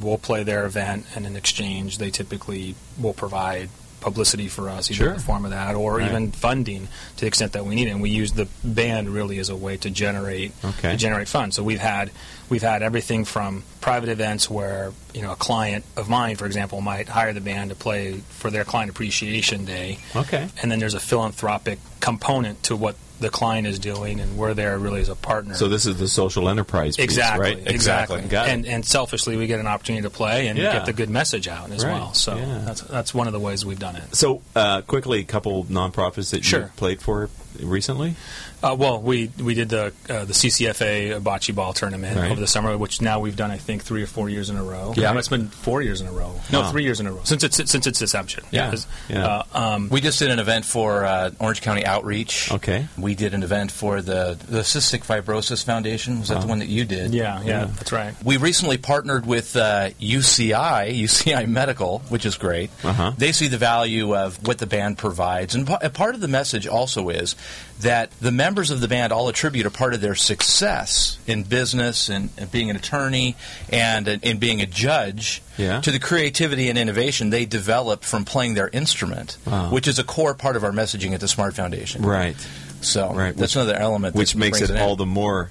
We'll 0.00 0.18
play 0.18 0.42
their 0.44 0.66
event, 0.66 1.06
and 1.14 1.26
in 1.26 1.36
exchange, 1.36 1.98
they 1.98 2.10
typically 2.10 2.74
will 2.98 3.12
provide 3.12 3.68
publicity 4.02 4.48
for 4.48 4.68
us, 4.68 4.90
either 4.90 4.96
Sure. 4.98 5.08
in 5.10 5.16
the 5.16 5.22
form 5.22 5.44
of 5.44 5.50
that 5.52 5.74
or 5.74 5.96
Right. 5.98 6.08
even 6.08 6.32
funding 6.32 6.88
to 7.16 7.20
the 7.20 7.26
extent 7.26 7.52
that 7.52 7.64
we 7.64 7.74
need 7.74 7.86
it. 7.88 7.92
And 7.92 8.02
we 8.02 8.10
use 8.10 8.32
the 8.32 8.48
band 8.64 9.08
really 9.08 9.38
as 9.38 9.48
a 9.48 9.56
way 9.56 9.76
to 9.78 9.88
generate 9.90 10.52
Okay. 10.64 10.90
to 10.90 10.96
generate 10.96 11.28
funds. 11.28 11.56
So 11.56 11.62
we've 11.62 11.80
had 11.80 12.10
we've 12.48 12.62
had 12.62 12.82
everything 12.82 13.24
from 13.24 13.62
private 13.80 14.10
events 14.10 14.50
where 14.50 14.92
you 15.14 15.22
know 15.22 15.32
a 15.32 15.36
client 15.36 15.84
of 15.96 16.08
mine, 16.08 16.36
for 16.36 16.44
example, 16.46 16.80
might 16.82 17.08
hire 17.08 17.32
the 17.32 17.40
band 17.40 17.70
to 17.70 17.76
play 17.76 18.20
for 18.28 18.50
their 18.50 18.64
client 18.64 18.90
appreciation 18.90 19.64
day 19.64 19.98
Okay. 20.14 20.48
and 20.60 20.70
then 20.70 20.78
there's 20.78 20.94
a 20.94 21.00
philanthropic 21.00 21.78
component 22.00 22.62
to 22.64 22.76
what 22.76 22.96
the 23.20 23.30
client 23.30 23.66
is 23.66 23.78
doing, 23.78 24.18
and 24.20 24.36
we're 24.36 24.54
there 24.54 24.78
really 24.78 25.00
as 25.00 25.08
a 25.08 25.14
partner. 25.14 25.54
So 25.54 25.68
this 25.68 25.86
is 25.86 25.98
the 25.98 26.08
social 26.08 26.48
enterprise 26.48 26.96
piece, 26.96 27.04
exactly, 27.04 27.54
right? 27.54 27.66
exactly, 27.66 28.20
it. 28.20 28.32
and 28.32 28.66
and 28.66 28.84
selfishly, 28.84 29.36
we 29.36 29.46
get 29.46 29.60
an 29.60 29.66
opportunity 29.66 30.02
to 30.02 30.10
play 30.10 30.48
and 30.48 30.58
Yeah. 30.58 30.72
get 30.72 30.86
the 30.86 30.92
good 30.92 31.10
message 31.10 31.46
out 31.48 31.70
as 31.70 31.84
Right, 31.84 31.92
well. 31.92 32.14
So 32.14 32.36
yeah. 32.36 32.62
that's 32.64 32.80
that's 32.82 33.14
one 33.14 33.26
of 33.26 33.32
the 33.32 33.40
ways 33.40 33.64
we've 33.64 33.78
done 33.78 33.96
it. 33.96 34.14
So, 34.16 34.42
uh, 34.56 34.80
quickly, 34.82 35.20
a 35.20 35.24
couple 35.24 35.64
nonprofits 35.64 36.30
that 36.30 36.44
Sure. 36.44 36.60
you 36.62 36.70
played 36.76 37.00
for 37.00 37.28
recently. 37.60 38.14
Uh, 38.62 38.76
well, 38.78 39.00
we 39.02 39.30
we 39.40 39.54
did 39.54 39.68
the 39.70 39.92
uh, 40.08 40.24
the 40.24 40.32
CCFA 40.32 41.20
bocce 41.20 41.52
ball 41.54 41.72
tournament 41.72 42.16
Right. 42.16 42.30
over 42.30 42.40
the 42.40 42.46
summer, 42.46 42.78
which 42.78 43.00
now 43.02 43.18
we've 43.18 43.34
done 43.34 43.50
I 43.50 43.56
think 43.56 43.82
three 43.82 44.02
or 44.02 44.06
four 44.06 44.28
years 44.28 44.50
in 44.50 44.56
a 44.56 44.62
row. 44.62 44.94
Yeah. 44.96 45.12
No, 45.12 45.18
it's 45.18 45.28
been 45.28 45.48
four 45.48 45.82
years 45.82 46.00
in 46.00 46.06
a 46.06 46.12
row. 46.12 46.32
No, 46.52 46.60
Wow. 46.60 46.70
three 46.70 46.84
years 46.84 47.00
in 47.00 47.06
a 47.08 47.12
row 47.12 47.22
since 47.24 47.42
its 47.42 47.56
since 47.56 47.86
its 47.86 48.00
inception. 48.00 48.44
Yeah. 48.52 48.70
'Cause, 48.70 48.86
Yeah. 49.08 49.26
Uh, 49.26 49.42
um, 49.58 49.88
We 49.90 50.00
just 50.00 50.18
did 50.20 50.30
an 50.30 50.38
event 50.38 50.64
for 50.64 51.04
uh, 51.04 51.30
Orange 51.40 51.60
County 51.60 51.84
Outreach. 51.84 52.52
Okay. 52.52 52.86
We 52.96 53.14
did 53.16 53.34
an 53.34 53.42
event 53.42 53.72
for 53.72 54.00
the, 54.00 54.38
the 54.48 54.60
Cystic 54.60 55.04
Fibrosis 55.04 55.64
Foundation. 55.64 56.20
Was 56.20 56.28
that 56.28 56.40
the 56.40 56.46
one 56.46 56.60
that 56.60 56.68
you 56.68 56.84
did? 56.84 57.12
yeah, 57.14 57.40
yeah, 57.42 57.46
Yeah. 57.46 57.64
that's 57.76 57.90
right. 57.92 58.14
We 58.24 58.36
recently 58.36 58.76
partnered 58.78 59.26
with 59.26 59.56
uh, 59.56 59.90
UCI, 60.00 60.92
UCI 61.02 61.46
Medical, 61.48 61.98
which 62.08 62.24
is 62.24 62.36
great. 62.36 62.70
Uh-huh. 62.84 63.12
They 63.18 63.32
see 63.32 63.48
the 63.48 63.58
value 63.58 64.14
of 64.16 64.44
what 64.46 64.58
the 64.58 64.66
band 64.66 64.98
provides. 64.98 65.54
And 65.54 65.66
pa- 65.66 65.78
part 65.88 66.14
of 66.14 66.20
the 66.20 66.28
message 66.28 66.66
also 66.66 67.08
is 67.08 67.34
that 67.80 68.10
the 68.20 68.30
members 68.30 68.70
of 68.70 68.80
the 68.80 68.86
band 68.88 69.12
all 69.12 69.28
attribute 69.28 69.66
a 69.66 69.70
part 69.70 69.92
of 69.94 70.00
their 70.00 70.14
success 70.14 71.18
in 71.26 71.42
business 71.42 72.08
and, 72.08 72.30
and 72.38 72.50
being 72.52 72.70
an 72.70 72.76
attorney 72.76 73.34
and 73.70 74.06
in 74.06 74.38
being 74.38 74.60
a 74.60 74.66
judge 74.66 75.42
Yeah. 75.58 75.80
to 75.80 75.90
the 75.90 75.98
creativity 75.98 76.68
and 76.68 76.78
innovation 76.78 77.30
they 77.30 77.44
developed 77.44 78.04
from 78.04 78.24
playing 78.24 78.54
their 78.54 78.68
instrument, 78.68 79.36
Wow. 79.46 79.70
which 79.70 79.88
is 79.88 79.98
a 79.98 80.04
core 80.04 80.34
part 80.34 80.54
of 80.56 80.62
our 80.64 80.70
messaging 80.72 81.12
at 81.12 81.20
the 81.20 81.28
Smart 81.28 81.54
Foundation. 81.54 82.02
Right. 82.02 82.36
So 82.82 83.12
Right, 83.12 83.36
that's 83.36 83.54
which- 83.54 83.56
another 83.56 83.74
element 83.76 84.14
Which 84.14 84.34
makes 84.36 84.58
brings 84.58 84.70
it 84.70 84.78
all 84.80 84.96
the 84.96 85.06
more 85.06 85.50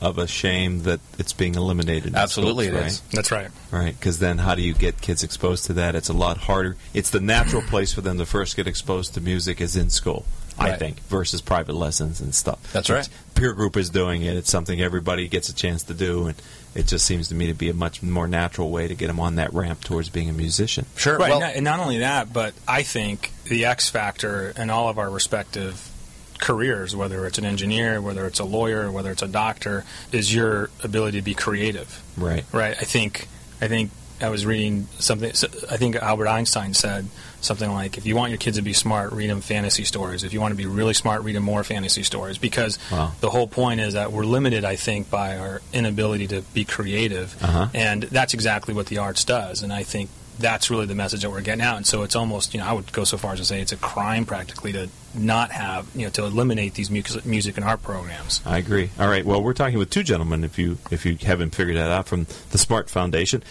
of 0.00 0.18
a 0.18 0.26
shame 0.26 0.82
that 0.82 0.98
it's 1.16 1.32
being 1.32 1.54
eliminated. 1.54 2.16
Absolutely 2.16 2.66
schools, 2.66 2.78
it 2.80 2.82
right? 2.82 2.90
is. 2.90 3.02
That's 3.12 3.30
right. 3.30 3.48
Right, 3.70 3.96
because 3.96 4.18
then 4.18 4.38
how 4.38 4.56
do 4.56 4.62
you 4.62 4.74
get 4.74 5.00
kids 5.00 5.22
exposed 5.22 5.66
to 5.66 5.74
that? 5.74 5.94
It's 5.94 6.08
a 6.08 6.12
lot 6.12 6.38
harder. 6.38 6.76
It's 6.92 7.10
the 7.10 7.20
natural 7.20 7.62
place 7.62 7.92
for 7.92 8.00
them 8.00 8.18
to 8.18 8.26
first 8.26 8.56
get 8.56 8.66
exposed 8.66 9.14
to 9.14 9.20
music 9.20 9.60
is 9.60 9.76
in 9.76 9.90
school. 9.90 10.24
I 10.58 10.76
think, 10.76 11.00
versus 11.04 11.40
private 11.40 11.74
lessons 11.74 12.20
and 12.20 12.34
stuff. 12.34 12.72
That's 12.72 12.90
right. 12.90 13.08
Peer 13.34 13.52
group 13.52 13.76
is 13.76 13.90
doing 13.90 14.22
it. 14.22 14.36
It's 14.36 14.50
something 14.50 14.80
everybody 14.80 15.28
gets 15.28 15.48
a 15.48 15.54
chance 15.54 15.82
to 15.84 15.94
do, 15.94 16.26
and 16.26 16.42
it 16.74 16.86
just 16.86 17.06
seems 17.06 17.28
to 17.28 17.34
me 17.34 17.46
to 17.46 17.54
be 17.54 17.68
a 17.68 17.74
much 17.74 18.02
more 18.02 18.28
natural 18.28 18.70
way 18.70 18.88
to 18.88 18.94
get 18.94 19.08
them 19.08 19.20
on 19.20 19.36
that 19.36 19.52
ramp 19.52 19.82
towards 19.82 20.08
being 20.08 20.28
a 20.28 20.32
musician. 20.32 20.86
Sure. 20.96 21.18
Right, 21.18 21.30
Well, 21.30 21.40
not, 21.40 21.54
and 21.54 21.64
not 21.64 21.80
only 21.80 21.98
that, 21.98 22.32
but 22.32 22.54
I 22.68 22.82
think 22.82 23.32
the 23.44 23.64
X 23.64 23.88
factor 23.88 24.52
in 24.56 24.70
all 24.70 24.88
of 24.88 24.98
our 24.98 25.10
respective 25.10 25.90
careers, 26.38 26.94
whether 26.94 27.26
it's 27.26 27.38
an 27.38 27.44
engineer, 27.44 28.00
whether 28.00 28.26
it's 28.26 28.40
a 28.40 28.44
lawyer, 28.44 28.90
whether 28.90 29.10
it's 29.10 29.22
a 29.22 29.28
doctor, 29.28 29.84
is 30.10 30.34
your 30.34 30.70
ability 30.82 31.18
to 31.18 31.24
be 31.24 31.34
creative. 31.34 32.02
Right. 32.16 32.44
Right. 32.52 32.76
I 32.78 32.84
think. 32.84 33.28
I 33.60 33.68
think 33.68 33.92
I 34.20 34.28
was 34.28 34.44
reading 34.44 34.88
something. 34.98 35.30
I 35.70 35.76
think 35.76 35.96
Albert 35.96 36.26
Einstein 36.26 36.74
said 36.74 37.06
something 37.44 37.70
like, 37.72 37.98
"If 37.98 38.06
you 38.06 38.16
want 38.16 38.30
your 38.30 38.38
kids 38.38 38.56
to 38.56 38.62
be 38.62 38.72
smart, 38.72 39.12
read 39.12 39.30
them 39.30 39.40
fantasy 39.40 39.84
stories. 39.84 40.24
If 40.24 40.32
you 40.32 40.40
want 40.40 40.52
to 40.52 40.56
be 40.56 40.66
really 40.66 40.94
smart, 40.94 41.22
read 41.22 41.36
them 41.36 41.44
more 41.44 41.64
fantasy 41.64 42.02
stories." 42.02 42.38
Because 42.38 42.78
Wow. 42.90 43.12
the 43.20 43.30
whole 43.30 43.46
point 43.48 43.80
is 43.80 43.94
that 43.94 44.12
we're 44.12 44.24
limited, 44.24 44.64
I 44.64 44.76
think, 44.76 45.10
by 45.10 45.36
our 45.36 45.60
inability 45.72 46.26
to 46.28 46.42
be 46.54 46.64
creative, 46.64 47.34
Uh-huh. 47.42 47.68
and 47.74 48.04
that's 48.04 48.34
exactly 48.34 48.74
what 48.74 48.86
the 48.86 48.98
arts 48.98 49.24
does. 49.24 49.62
And 49.62 49.72
I 49.72 49.82
think 49.82 50.10
that's 50.38 50.70
really 50.70 50.86
the 50.86 50.94
message 50.94 51.20
that 51.22 51.30
we're 51.30 51.42
getting 51.42 51.60
out. 51.62 51.76
And 51.76 51.86
so 51.86 52.02
it's 52.02 52.16
almost, 52.16 52.54
you 52.54 52.58
know, 52.60 52.66
I 52.66 52.72
would 52.72 52.90
go 52.92 53.04
so 53.04 53.18
far 53.18 53.34
as 53.34 53.38
to 53.40 53.44
say 53.44 53.60
it's 53.60 53.70
a 53.70 53.76
crime 53.76 54.24
practically 54.24 54.72
to 54.72 54.88
not 55.14 55.52
have, 55.52 55.86
you 55.94 56.04
know, 56.04 56.10
to 56.10 56.24
eliminate 56.24 56.72
these 56.74 56.90
music, 56.90 57.26
music 57.26 57.56
and 57.58 57.64
art 57.66 57.82
programs. 57.82 58.40
I 58.46 58.56
agree. 58.58 58.90
All 58.98 59.08
right. 59.08 59.24
Well, 59.26 59.42
we're 59.42 59.52
talking 59.52 59.78
with 59.78 59.90
two 59.90 60.02
gentlemen. 60.02 60.42
If 60.42 60.58
you 60.58 60.78
if 60.90 61.04
you 61.04 61.18
haven't 61.22 61.54
figured 61.54 61.76
that 61.76 61.90
out, 61.90 62.08
from 62.08 62.26
the 62.50 62.58
Smart 62.58 62.88
Foundation, 62.88 63.42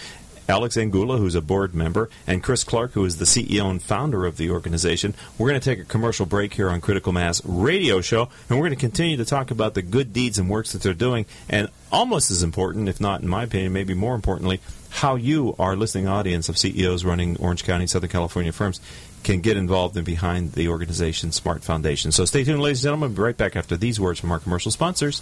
Alex 0.52 0.76
Angulo, 0.76 1.16
who's 1.16 1.34
a 1.34 1.42
board 1.42 1.74
member, 1.74 2.10
and 2.28 2.44
Chris 2.44 2.66
Clark, 2.66 2.92
who 2.92 3.06
is 3.06 3.16
the 3.16 3.26
CEO 3.26 3.72
and 3.72 3.82
founder 3.82 4.26
of 4.26 4.36
the 4.36 4.50
organization. 4.50 5.16
We're 5.38 5.48
going 5.48 5.62
to 5.62 5.64
take 5.64 5.80
a 5.80 5.86
commercial 5.86 6.26
break 6.26 6.54
here 6.54 6.70
on 6.70 6.82
Critical 6.82 7.14
Mass 7.14 7.42
Radio 7.46 8.02
Show, 8.02 8.28
and 8.50 8.60
we're 8.60 8.68
going 8.68 8.78
to 8.78 8.86
continue 8.86 9.16
to 9.16 9.24
talk 9.24 9.50
about 9.50 9.76
the 9.76 9.82
good 9.82 10.12
deeds 10.12 10.38
and 10.38 10.50
works 10.50 10.74
that 10.74 10.82
they're 10.82 10.94
doing, 10.94 11.26
and 11.48 11.70
almost 11.90 12.32
as 12.32 12.44
important, 12.44 12.90
if 12.90 13.00
not 13.00 13.22
in 13.22 13.30
my 13.30 13.44
opinion, 13.44 13.72
maybe 13.72 13.94
more 13.94 14.14
importantly, 14.14 14.60
how 14.90 15.16
you, 15.16 15.56
our 15.58 15.78
listening 15.78 16.10
audience 16.10 16.50
of 16.50 16.58
CEOs 16.58 17.06
running 17.06 17.38
Orange 17.38 17.64
County, 17.64 17.88
Southern 17.88 18.10
California 18.10 18.52
firms, 18.52 18.82
can 19.24 19.40
get 19.40 19.56
involved 19.56 19.96
and 19.96 20.06
behind 20.06 20.52
the 20.52 20.68
organization 20.68 21.32
Smart 21.32 21.64
Foundation. 21.64 22.12
So 22.12 22.26
stay 22.26 22.44
tuned, 22.44 22.62
ladies 22.62 22.80
and 22.80 22.90
gentlemen. 22.90 23.12
We'll 23.12 23.16
be 23.16 23.24
right 23.24 23.38
back 23.38 23.56
after 23.56 23.78
these 23.78 24.02
words 24.02 24.20
from 24.20 24.34
our 24.34 24.40
commercial 24.40 24.72
sponsors. 24.72 25.22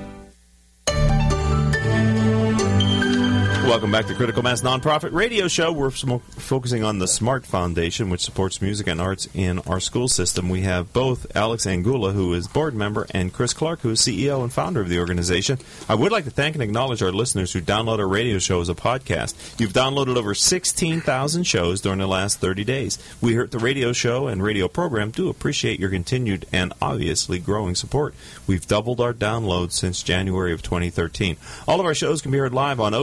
Welcome 3.68 3.92
back 3.92 4.06
to 4.06 4.14
Critical 4.14 4.42
Mass 4.42 4.62
Nonprofit 4.62 5.12
Radio 5.12 5.46
Show. 5.46 5.70
We're 5.70 5.90
sm- 5.90 6.16
focusing 6.16 6.84
on 6.84 7.00
the 7.00 7.06
Smart 7.06 7.44
Foundation, 7.44 8.08
which 8.08 8.22
supports 8.22 8.62
music 8.62 8.86
and 8.86 8.98
arts 8.98 9.28
in 9.34 9.58
our 9.58 9.78
school 9.78 10.08
system. 10.08 10.48
We 10.48 10.62
have 10.62 10.94
both 10.94 11.36
Alex 11.36 11.66
Angulo, 11.66 12.12
who 12.12 12.32
is 12.32 12.48
board 12.48 12.74
member, 12.74 13.06
and 13.10 13.30
Chris 13.30 13.52
Clark, 13.52 13.80
who 13.80 13.90
is 13.90 14.00
CEO 14.00 14.42
and 14.42 14.50
founder 14.50 14.80
of 14.80 14.88
the 14.88 14.98
organization. 14.98 15.58
I 15.86 15.96
would 15.96 16.10
like 16.10 16.24
to 16.24 16.30
thank 16.30 16.54
and 16.54 16.62
acknowledge 16.62 17.02
our 17.02 17.12
listeners 17.12 17.52
who 17.52 17.60
download 17.60 17.98
our 17.98 18.08
radio 18.08 18.38
show 18.38 18.62
as 18.62 18.70
a 18.70 18.74
podcast. 18.74 19.60
You've 19.60 19.74
downloaded 19.74 20.16
over 20.16 20.34
16,000 20.34 21.44
shows 21.44 21.82
during 21.82 21.98
the 21.98 22.06
last 22.06 22.40
30 22.40 22.64
days. 22.64 22.98
We 23.20 23.32
here 23.32 23.42
at 23.42 23.50
the 23.50 23.58
radio 23.58 23.92
show 23.92 24.28
and 24.28 24.42
radio 24.42 24.68
program 24.68 25.10
do 25.10 25.28
appreciate 25.28 25.78
your 25.78 25.90
continued 25.90 26.46
and 26.54 26.72
obviously 26.80 27.38
growing 27.38 27.74
support. 27.74 28.14
We've 28.46 28.66
doubled 28.66 29.02
our 29.02 29.12
downloads 29.12 29.72
since 29.72 30.02
January 30.02 30.54
of 30.54 30.62
2013. 30.62 31.36
All 31.68 31.80
of 31.80 31.84
our 31.84 31.94
shows 31.94 32.22
can 32.22 32.30
be 32.30 32.38
heard 32.38 32.54
live 32.54 32.80
on 32.80 32.94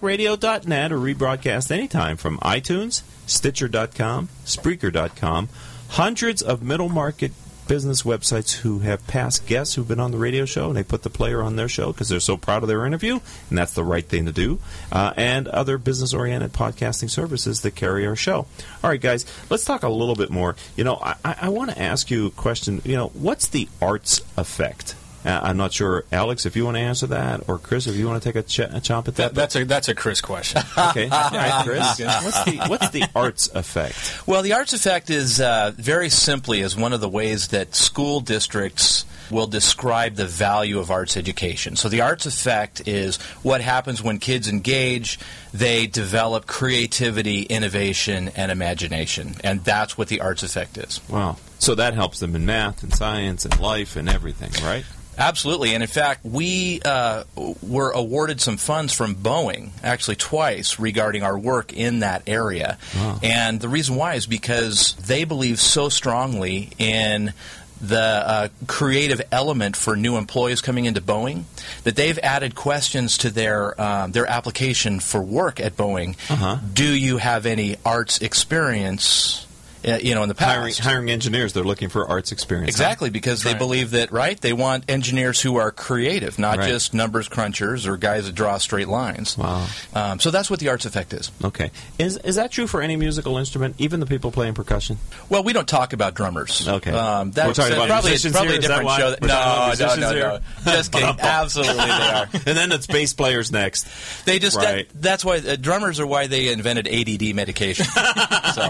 octalkradio.net 0.00 0.92
or 0.92 0.98
rebroadcast 0.98 1.70
anytime 1.70 2.16
from 2.16 2.38
iTunes, 2.38 3.02
Stitcher.com, 3.26 4.28
Spreaker.com. 4.44 5.48
Hundreds 5.90 6.42
of 6.42 6.62
middle 6.62 6.88
market 6.88 7.32
business 7.68 8.02
websites 8.02 8.54
who 8.58 8.78
have 8.80 9.04
past 9.08 9.44
guests 9.46 9.74
who've 9.74 9.88
been 9.88 9.98
on 9.98 10.12
the 10.12 10.18
radio 10.18 10.44
show 10.44 10.68
and 10.68 10.76
they 10.76 10.84
put 10.84 11.02
the 11.02 11.10
player 11.10 11.42
on 11.42 11.56
their 11.56 11.68
show 11.68 11.90
because 11.90 12.08
they're 12.08 12.20
so 12.20 12.36
proud 12.36 12.62
of 12.62 12.68
their 12.68 12.86
interview 12.86 13.18
and 13.48 13.58
that's 13.58 13.72
the 13.72 13.82
right 13.82 14.06
thing 14.06 14.24
to 14.26 14.30
do 14.30 14.60
uh, 14.92 15.12
and 15.16 15.48
other 15.48 15.76
business 15.76 16.14
oriented 16.14 16.52
podcasting 16.52 17.10
services 17.10 17.62
that 17.62 17.74
carry 17.74 18.06
our 18.06 18.14
show. 18.14 18.46
All 18.84 18.90
right 18.90 19.00
guys 19.00 19.26
let's 19.50 19.64
talk 19.64 19.82
a 19.82 19.88
little 19.88 20.14
bit 20.14 20.30
more. 20.30 20.54
You 20.76 20.84
know 20.84 20.96
i, 21.02 21.16
I 21.24 21.48
want 21.48 21.70
to 21.70 21.82
ask 21.82 22.08
you 22.08 22.26
a 22.26 22.30
question. 22.30 22.82
You 22.84 22.94
know 22.94 23.08
what's 23.08 23.48
the 23.48 23.68
arts 23.82 24.20
effect 24.36 24.94
uh, 25.26 25.40
I'm 25.42 25.56
not 25.56 25.72
sure, 25.72 26.04
Alex, 26.12 26.46
if 26.46 26.54
you 26.54 26.64
want 26.64 26.76
to 26.76 26.82
answer 26.82 27.08
that, 27.08 27.48
or 27.48 27.58
Chris, 27.58 27.88
if 27.88 27.96
you 27.96 28.06
want 28.06 28.22
to 28.22 28.28
take 28.28 28.36
a, 28.36 28.46
ch- 28.46 28.60
a 28.60 28.80
chomp 28.80 29.08
at 29.08 29.16
that. 29.16 29.16
That, 29.16 29.34
that's 29.34 29.56
a 29.56 29.64
that's 29.64 29.88
a 29.88 29.94
Chris 29.94 30.20
question. 30.20 30.62
okay, 30.78 31.08
all 31.08 31.30
right, 31.30 31.64
Chris. 31.64 31.98
What's 32.00 32.44
the 32.44 32.56
what's 32.68 32.90
the 32.90 33.04
arts 33.14 33.48
effect? 33.52 34.22
Well, 34.26 34.42
the 34.42 34.52
arts 34.52 34.72
effect 34.72 35.10
is 35.10 35.40
uh, 35.40 35.72
very 35.76 36.10
simply 36.10 36.60
is 36.60 36.76
one 36.76 36.92
of 36.92 37.00
the 37.00 37.08
ways 37.08 37.48
that 37.48 37.74
school 37.74 38.20
districts 38.20 39.04
will 39.30 39.48
describe 39.48 40.14
the 40.14 40.26
value 40.26 40.78
of 40.78 40.90
arts 40.90 41.16
education. 41.16 41.74
So 41.74 41.88
the 41.88 42.02
arts 42.02 42.26
effect 42.26 42.86
is 42.86 43.16
what 43.42 43.60
happens 43.60 44.00
when 44.00 44.18
kids 44.18 44.48
engage, 44.48 45.18
they 45.52 45.88
develop 45.88 46.46
creativity, 46.46 47.42
innovation, 47.42 48.30
and 48.36 48.52
imagination. 48.52 49.34
And 49.42 49.64
that's 49.64 49.98
what 49.98 50.06
the 50.06 50.20
arts 50.20 50.44
effect 50.44 50.78
is. 50.78 51.00
Wow. 51.08 51.38
So 51.58 51.74
that 51.74 51.94
helps 51.94 52.20
them 52.20 52.36
in 52.36 52.46
math 52.46 52.82
and 52.84 52.94
science 52.94 53.44
and 53.44 53.58
life 53.58 53.96
and 53.96 54.08
everything, 54.08 54.52
right? 54.64 54.84
Absolutely, 55.18 55.74
and 55.74 55.82
in 55.82 55.88
fact, 55.88 56.24
we 56.24 56.80
uh, 56.84 57.24
were 57.62 57.90
awarded 57.90 58.40
some 58.40 58.56
funds 58.56 58.92
from 58.92 59.14
Boeing, 59.14 59.70
actually 59.82 60.16
twice, 60.16 60.78
regarding 60.78 61.22
our 61.22 61.38
work 61.38 61.72
in 61.72 62.00
that 62.00 62.22
area. 62.26 62.78
Wow. 62.94 63.20
And 63.22 63.60
the 63.60 63.68
reason 63.68 63.96
why 63.96 64.14
is 64.14 64.26
because 64.26 64.94
they 64.94 65.24
believe 65.24 65.60
so 65.60 65.88
strongly 65.88 66.70
in 66.78 67.32
the 67.80 68.00
uh, 68.00 68.48
creative 68.66 69.20
element 69.30 69.76
for 69.76 69.96
new 69.96 70.16
employees 70.16 70.60
coming 70.60 70.86
into 70.86 71.00
Boeing 71.00 71.44
that 71.84 71.96
they've 71.96 72.18
added 72.20 72.54
questions 72.54 73.18
to 73.18 73.30
their 73.30 73.78
um, 73.80 74.12
their 74.12 74.26
application 74.26 75.00
for 75.00 75.20
work 75.20 75.60
at 75.60 75.76
Boeing. 75.76 76.16
Uh-huh. 76.30 76.58
Do 76.72 76.86
you 76.86 77.18
have 77.18 77.46
any 77.46 77.76
arts 77.84 78.20
experience? 78.20 79.45
Uh, 79.86 79.98
You 80.02 80.14
know, 80.14 80.22
in 80.22 80.28
the 80.28 80.34
past, 80.34 80.56
Hiring, 80.56 80.74
hiring 80.80 81.10
engineers, 81.10 81.52
they're 81.52 81.64
looking 81.64 81.88
for 81.88 82.08
arts 82.08 82.32
experience. 82.32 82.76
huh? 82.76 82.82
Exactly, 82.84 83.10
because 83.10 83.42
they 83.42 83.50
Right. 83.50 83.58
believe 83.58 83.90
that, 83.92 84.10
right? 84.12 84.40
They 84.40 84.52
want 84.52 84.84
engineers 84.88 85.40
who 85.40 85.56
are 85.56 85.70
creative, 85.70 86.38
not 86.38 86.58
Right. 86.58 86.68
just 86.68 86.92
numbers 86.94 87.28
crunchers 87.28 87.86
or 87.86 87.96
guys 87.96 88.26
that 88.26 88.34
draw 88.34 88.58
straight 88.58 88.88
lines. 88.88 89.36
Wow. 89.38 89.66
Um, 89.94 90.20
so 90.20 90.30
that's 90.30 90.50
what 90.50 90.60
the 90.60 90.68
arts 90.68 90.84
effect 90.86 91.12
is. 91.12 91.30
Okay. 91.44 91.70
Is 91.98 92.16
is 92.18 92.36
that 92.36 92.50
true 92.52 92.66
for 92.66 92.80
any 92.82 92.96
musical 92.96 93.38
instrument, 93.38 93.76
even 93.78 94.00
the 94.00 94.06
people 94.06 94.30
playing 94.30 94.54
percussion? 94.54 94.98
Well, 95.28 95.42
we 95.42 95.52
don't 95.52 95.68
talk 95.68 95.92
about 95.92 96.14
drummers. 96.14 96.66
Okay. 96.68 96.90
Um, 96.90 97.30
that's 97.32 97.46
We're 97.48 97.52
talking 97.54 97.70
that's 97.70 97.74
about 97.76 97.88
probably, 97.88 98.10
musicians 98.10 98.32
probably 98.34 98.52
here? 98.52 98.58
a 98.58 98.62
different 98.62 98.90
show. 98.90 99.14
We're 99.20 99.28
no, 99.28 99.72
no, 99.78 99.94
no, 99.96 100.10
here? 100.12 100.40
no. 100.66 100.72
Just 100.72 100.92
kidding. 100.92 101.16
Absolutely, 101.20 101.74
they 101.76 101.90
are. 101.90 102.28
and 102.32 102.56
then 102.56 102.72
it's 102.72 102.86
bass 102.86 103.12
players 103.14 103.52
next. 103.52 103.86
They 104.24 104.38
just 104.38 104.56
Right. 104.56 104.88
that, 104.88 105.02
that's 105.02 105.24
why 105.24 105.36
uh, 105.36 105.56
drummers 105.56 106.00
are 106.00 106.06
why 106.06 106.26
they 106.26 106.48
invented 106.48 106.88
ADD 106.88 107.32
medication. 107.34 107.86
so 108.54 108.68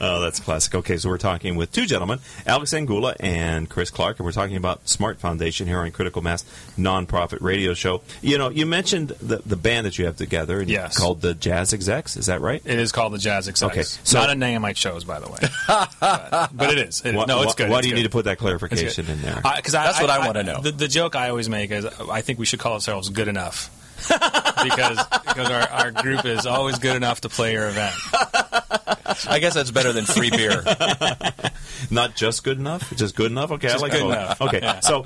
Oh, 0.00 0.20
that's 0.20 0.40
classic. 0.40 0.74
Okay, 0.74 0.96
so 0.96 1.08
we're 1.08 1.18
talking 1.18 1.56
with 1.56 1.72
two 1.72 1.86
gentlemen, 1.86 2.18
Alex 2.46 2.72
Angulo 2.72 3.14
and 3.20 3.68
Chris 3.68 3.90
Clark, 3.90 4.18
and 4.18 4.24
we're 4.26 4.32
talking 4.32 4.56
about 4.56 4.88
Smart 4.88 5.18
Foundation 5.20 5.66
here 5.66 5.78
on 5.78 5.90
Critical 5.92 6.22
Mass 6.22 6.44
Nonprofit 6.78 7.40
Radio 7.40 7.74
Show. 7.74 8.02
You 8.22 8.38
know, 8.38 8.48
you 8.50 8.66
mentioned 8.66 9.08
the 9.20 9.38
the 9.46 9.56
band 9.56 9.86
that 9.86 9.98
you 9.98 10.06
have 10.06 10.16
together, 10.16 10.60
and 10.60 10.68
Yes. 10.70 10.98
called 10.98 11.20
the 11.20 11.34
Jazz 11.34 11.72
Execs. 11.72 12.16
Is 12.16 12.26
that 12.26 12.40
right? 12.40 12.62
It 12.64 12.78
is 12.78 12.92
called 12.92 13.12
the 13.12 13.18
Jazz 13.18 13.48
Execs. 13.48 13.72
Okay, 13.72 13.82
so 13.82 14.18
not 14.18 14.30
a 14.30 14.34
name 14.34 14.64
I 14.64 14.72
chose, 14.72 15.04
by 15.04 15.20
the 15.20 15.28
way. 15.28 15.38
but, 16.00 16.50
but 16.52 16.70
it 16.72 16.88
is. 16.88 17.02
It. 17.04 17.14
Why- 17.14 17.24
no, 17.26 17.42
it's 17.42 17.54
good. 17.54 17.68
Why 17.70 17.78
It's 17.78 17.84
do 17.84 17.88
you 17.88 17.94
good. 17.94 18.00
need 18.00 18.04
to 18.04 18.10
put 18.10 18.24
that 18.26 18.38
clarification 18.38 19.06
in 19.06 19.22
there? 19.22 19.40
I- 19.44 19.60
'cause 19.60 19.74
I, 19.74 19.84
That's 19.84 20.00
what 20.00 20.10
I 20.10 20.26
wanna 20.26 20.42
know. 20.42 20.60
The, 20.60 20.72
the 20.72 20.88
joke 20.88 21.14
I 21.16 21.28
always 21.30 21.48
make 21.48 21.70
is 21.70 21.84
I 22.10 22.20
think 22.22 22.38
we 22.38 22.46
should 22.46 22.58
call 22.60 22.74
ourselves 22.74 23.08
good 23.08 23.28
enough. 23.28 23.70
Because 24.08 24.98
because 25.26 25.50
our, 25.50 25.68
our 25.68 25.90
group 25.90 26.24
is 26.24 26.46
always 26.46 26.78
good 26.78 26.96
enough 26.96 27.22
to 27.22 27.28
play 27.28 27.52
your 27.52 27.68
event. 27.68 27.94
I 29.28 29.38
guess 29.40 29.54
that's 29.54 29.70
better 29.70 29.92
than 29.92 30.04
free 30.04 30.30
beer. 30.30 30.62
Not 31.90 32.16
just 32.16 32.44
good 32.44 32.58
enough, 32.58 32.94
just 32.96 33.14
good 33.16 33.30
enough. 33.30 33.52
Okay, 33.52 33.70
I 33.70 33.76
like 33.76 33.92
good 33.92 34.02
both. 34.02 34.12
enough. 34.12 34.40
Okay, 34.42 34.60
Yeah. 34.62 34.80
so. 34.80 35.04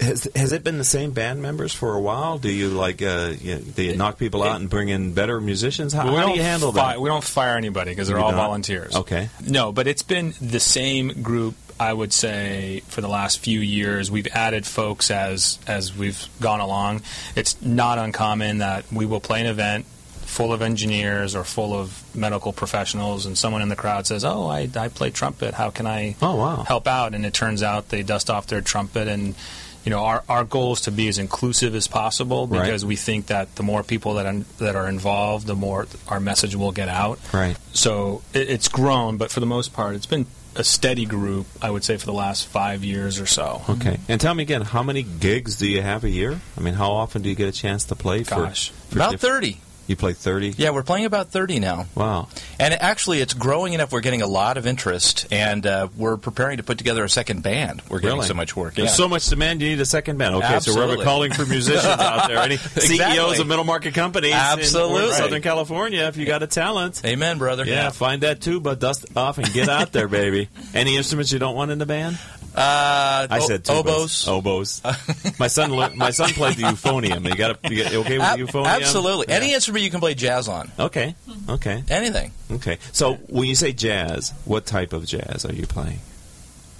Has, 0.00 0.26
has 0.34 0.50
it 0.52 0.64
been 0.64 0.78
the 0.78 0.84
same 0.84 1.12
band 1.12 1.42
members 1.42 1.72
for 1.72 1.94
a 1.94 2.00
while? 2.00 2.36
Do 2.36 2.50
you 2.50 2.70
like 2.70 3.00
uh, 3.02 3.34
you, 3.40 3.58
do 3.58 3.84
you 3.84 3.94
knock 3.96 4.18
people 4.18 4.42
out 4.42 4.60
and 4.60 4.68
bring 4.68 4.88
in 4.88 5.12
better 5.14 5.40
musicians? 5.40 5.92
How, 5.92 6.02
how 6.06 6.16
don't 6.22 6.30
do 6.32 6.36
you 6.38 6.42
handle 6.42 6.72
fi- 6.72 6.94
that? 6.94 7.00
We 7.00 7.08
don't 7.08 7.22
fire 7.22 7.56
anybody 7.56 7.92
because 7.92 8.08
they're 8.08 8.16
You 8.16 8.24
all 8.24 8.30
don't? 8.32 8.40
volunteers. 8.40 8.96
Okay. 8.96 9.28
No, 9.46 9.70
but 9.70 9.86
it's 9.86 10.02
been 10.02 10.34
the 10.40 10.58
same 10.58 11.22
group. 11.22 11.54
I 11.80 11.92
would 11.92 12.12
say 12.12 12.82
for 12.88 13.00
the 13.00 13.08
last 13.08 13.38
few 13.40 13.60
years, 13.60 14.10
we've 14.10 14.28
added 14.28 14.66
folks 14.66 15.10
as 15.10 15.58
as 15.66 15.96
we've 15.96 16.26
gone 16.40 16.60
along. 16.60 17.02
It's 17.36 17.60
not 17.62 17.98
uncommon 17.98 18.58
that 18.58 18.90
we 18.92 19.06
will 19.06 19.20
play 19.20 19.40
an 19.40 19.46
event 19.46 19.86
full 20.26 20.52
of 20.52 20.62
engineers 20.62 21.34
or 21.34 21.44
full 21.44 21.74
of 21.78 22.02
medical 22.16 22.52
professionals, 22.54 23.26
and 23.26 23.36
someone 23.36 23.60
in 23.60 23.68
the 23.68 23.76
crowd 23.76 24.06
says, 24.06 24.24
"Oh, 24.24 24.46
I, 24.46 24.68
I 24.76 24.88
play 24.88 25.10
trumpet. 25.10 25.54
How 25.54 25.70
can 25.70 25.86
I 25.86 26.16
Oh, 26.22 26.36
wow. 26.36 26.64
help 26.66 26.86
out?" 26.88 27.14
And 27.14 27.26
it 27.26 27.34
turns 27.34 27.62
out 27.62 27.90
they 27.90 28.02
dust 28.02 28.30
off 28.30 28.46
their 28.46 28.60
trumpet 28.60 29.08
and. 29.08 29.34
You 29.84 29.90
know, 29.90 30.04
our, 30.04 30.22
our 30.28 30.44
goal 30.44 30.74
is 30.74 30.82
to 30.82 30.92
be 30.92 31.08
as 31.08 31.18
inclusive 31.18 31.74
as 31.74 31.88
possible 31.88 32.46
Right. 32.46 32.62
because 32.62 32.84
we 32.84 32.94
think 32.94 33.26
that 33.26 33.56
the 33.56 33.64
more 33.64 33.82
people 33.82 34.14
that 34.14 34.26
are, 34.26 34.38
that 34.58 34.76
are 34.76 34.88
involved, 34.88 35.48
the 35.48 35.56
more 35.56 35.88
our 36.06 36.20
message 36.20 36.54
will 36.54 36.70
get 36.70 36.88
out. 36.88 37.18
Right. 37.34 37.56
So 37.72 38.22
it, 38.32 38.48
it's 38.48 38.68
grown, 38.68 39.16
but 39.16 39.32
for 39.32 39.40
the 39.40 39.46
most 39.46 39.72
part, 39.72 39.96
it's 39.96 40.06
been 40.06 40.26
a 40.56 40.64
steady 40.64 41.04
group. 41.06 41.46
I 41.60 41.70
would 41.70 41.84
say 41.84 41.96
for 41.96 42.06
the 42.06 42.12
last 42.12 42.46
five 42.46 42.84
years 42.84 43.18
or 43.20 43.26
so. 43.26 43.62
Okay. 43.68 43.98
And 44.08 44.20
tell 44.20 44.34
me 44.34 44.42
again, 44.42 44.62
how 44.62 44.82
many 44.82 45.02
gigs 45.02 45.56
do 45.56 45.66
you 45.68 45.82
have 45.82 46.04
a 46.04 46.10
year? 46.10 46.40
I 46.56 46.60
mean, 46.60 46.74
how 46.74 46.90
often 46.92 47.22
do 47.22 47.28
you 47.28 47.34
get 47.34 47.48
a 47.48 47.52
chance 47.52 47.84
to 47.86 47.96
play? 47.96 48.22
For, 48.24 48.36
Gosh. 48.36 48.70
for 48.88 48.96
About 48.98 49.10
diff- 49.12 49.20
30. 49.20 49.60
You 49.92 49.96
play 49.96 50.14
thirty. 50.14 50.54
Yeah, 50.56 50.70
we're 50.70 50.84
playing 50.84 51.04
about 51.04 51.28
30 51.28 51.60
now. 51.60 51.84
Wow. 51.94 52.28
And 52.58 52.72
actually, 52.72 53.20
it's 53.20 53.34
growing 53.34 53.74
enough. 53.74 53.92
We're 53.92 54.00
getting 54.00 54.22
a 54.22 54.26
lot 54.26 54.56
of 54.56 54.66
interest, 54.66 55.26
and 55.30 55.66
uh, 55.66 55.88
we're 55.98 56.16
preparing 56.16 56.56
to 56.56 56.62
put 56.62 56.78
together 56.78 57.04
a 57.04 57.10
second 57.10 57.42
band. 57.42 57.82
We're 57.90 57.98
getting 57.98 58.16
Really? 58.16 58.28
so 58.28 58.32
much 58.32 58.56
work. 58.56 58.72
There's 58.74 58.88
yeah. 58.88 58.94
so 58.94 59.06
much 59.06 59.26
demand. 59.26 59.60
You 59.60 59.68
need 59.68 59.80
a 59.80 59.84
second 59.84 60.16
band. 60.16 60.36
Okay, 60.36 60.60
so 60.60 60.74
we're 60.74 61.04
calling 61.04 61.30
for 61.34 61.44
musicians 61.44 61.84
out 61.84 62.28
there. 62.28 62.38
Any 62.38 62.56
CEOs 62.56 63.38
of 63.38 63.46
middle 63.46 63.64
market 63.64 63.92
companies 63.92 64.32
in 64.32 64.38
Absolutely. 64.38 65.12
Southern 65.12 65.42
California. 65.42 66.04
If 66.04 66.16
you 66.16 66.24
got 66.24 66.42
a 66.42 66.46
talent, 66.46 67.02
Amen, 67.04 67.36
brother. 67.36 67.66
yeah, 67.66 67.90
find 67.90 68.22
that 68.22 68.40
tuba, 68.40 68.74
dust 68.74 69.04
off, 69.14 69.36
and 69.36 69.52
get 69.52 69.68
out 69.68 69.92
there, 69.92 70.08
baby. 70.08 70.48
Any 70.74 70.96
instruments 70.96 71.32
you 71.32 71.38
don't 71.38 71.54
want 71.54 71.70
in 71.70 71.78
the 71.78 71.84
band? 71.86 72.18
Uh, 72.54 73.26
I 73.30 73.38
o- 73.40 73.46
said 73.46 73.64
tubas. 73.64 74.28
oboes. 74.28 74.28
Oboes. 74.28 74.82
my 75.38 75.46
son, 75.46 75.70
lear- 75.70 75.94
my 75.94 76.10
son 76.10 76.28
played 76.30 76.56
the 76.56 76.64
euphonium. 76.64 77.28
You 77.28 77.34
got 77.34 77.62
to 77.62 77.74
you 77.74 77.82
got- 77.82 77.94
okay 77.94 78.18
with 78.18 78.26
Ab- 78.26 78.38
the 78.38 78.44
euphonium? 78.44 78.66
Absolutely. 78.66 79.26
Yeah. 79.28 79.36
Any 79.36 79.54
instrument 79.54 79.84
you 79.84 79.90
can 79.90 80.00
play 80.00 80.14
jazz 80.14 80.48
on. 80.48 80.70
Okay. 80.78 81.14
Okay. 81.48 81.82
Anything. 81.88 82.32
Okay. 82.50 82.78
So 82.92 83.14
when 83.28 83.48
you 83.48 83.54
say 83.54 83.72
jazz, 83.72 84.32
what 84.44 84.66
type 84.66 84.92
of 84.92 85.06
jazz 85.06 85.44
are 85.46 85.52
you 85.54 85.66
playing? 85.66 86.00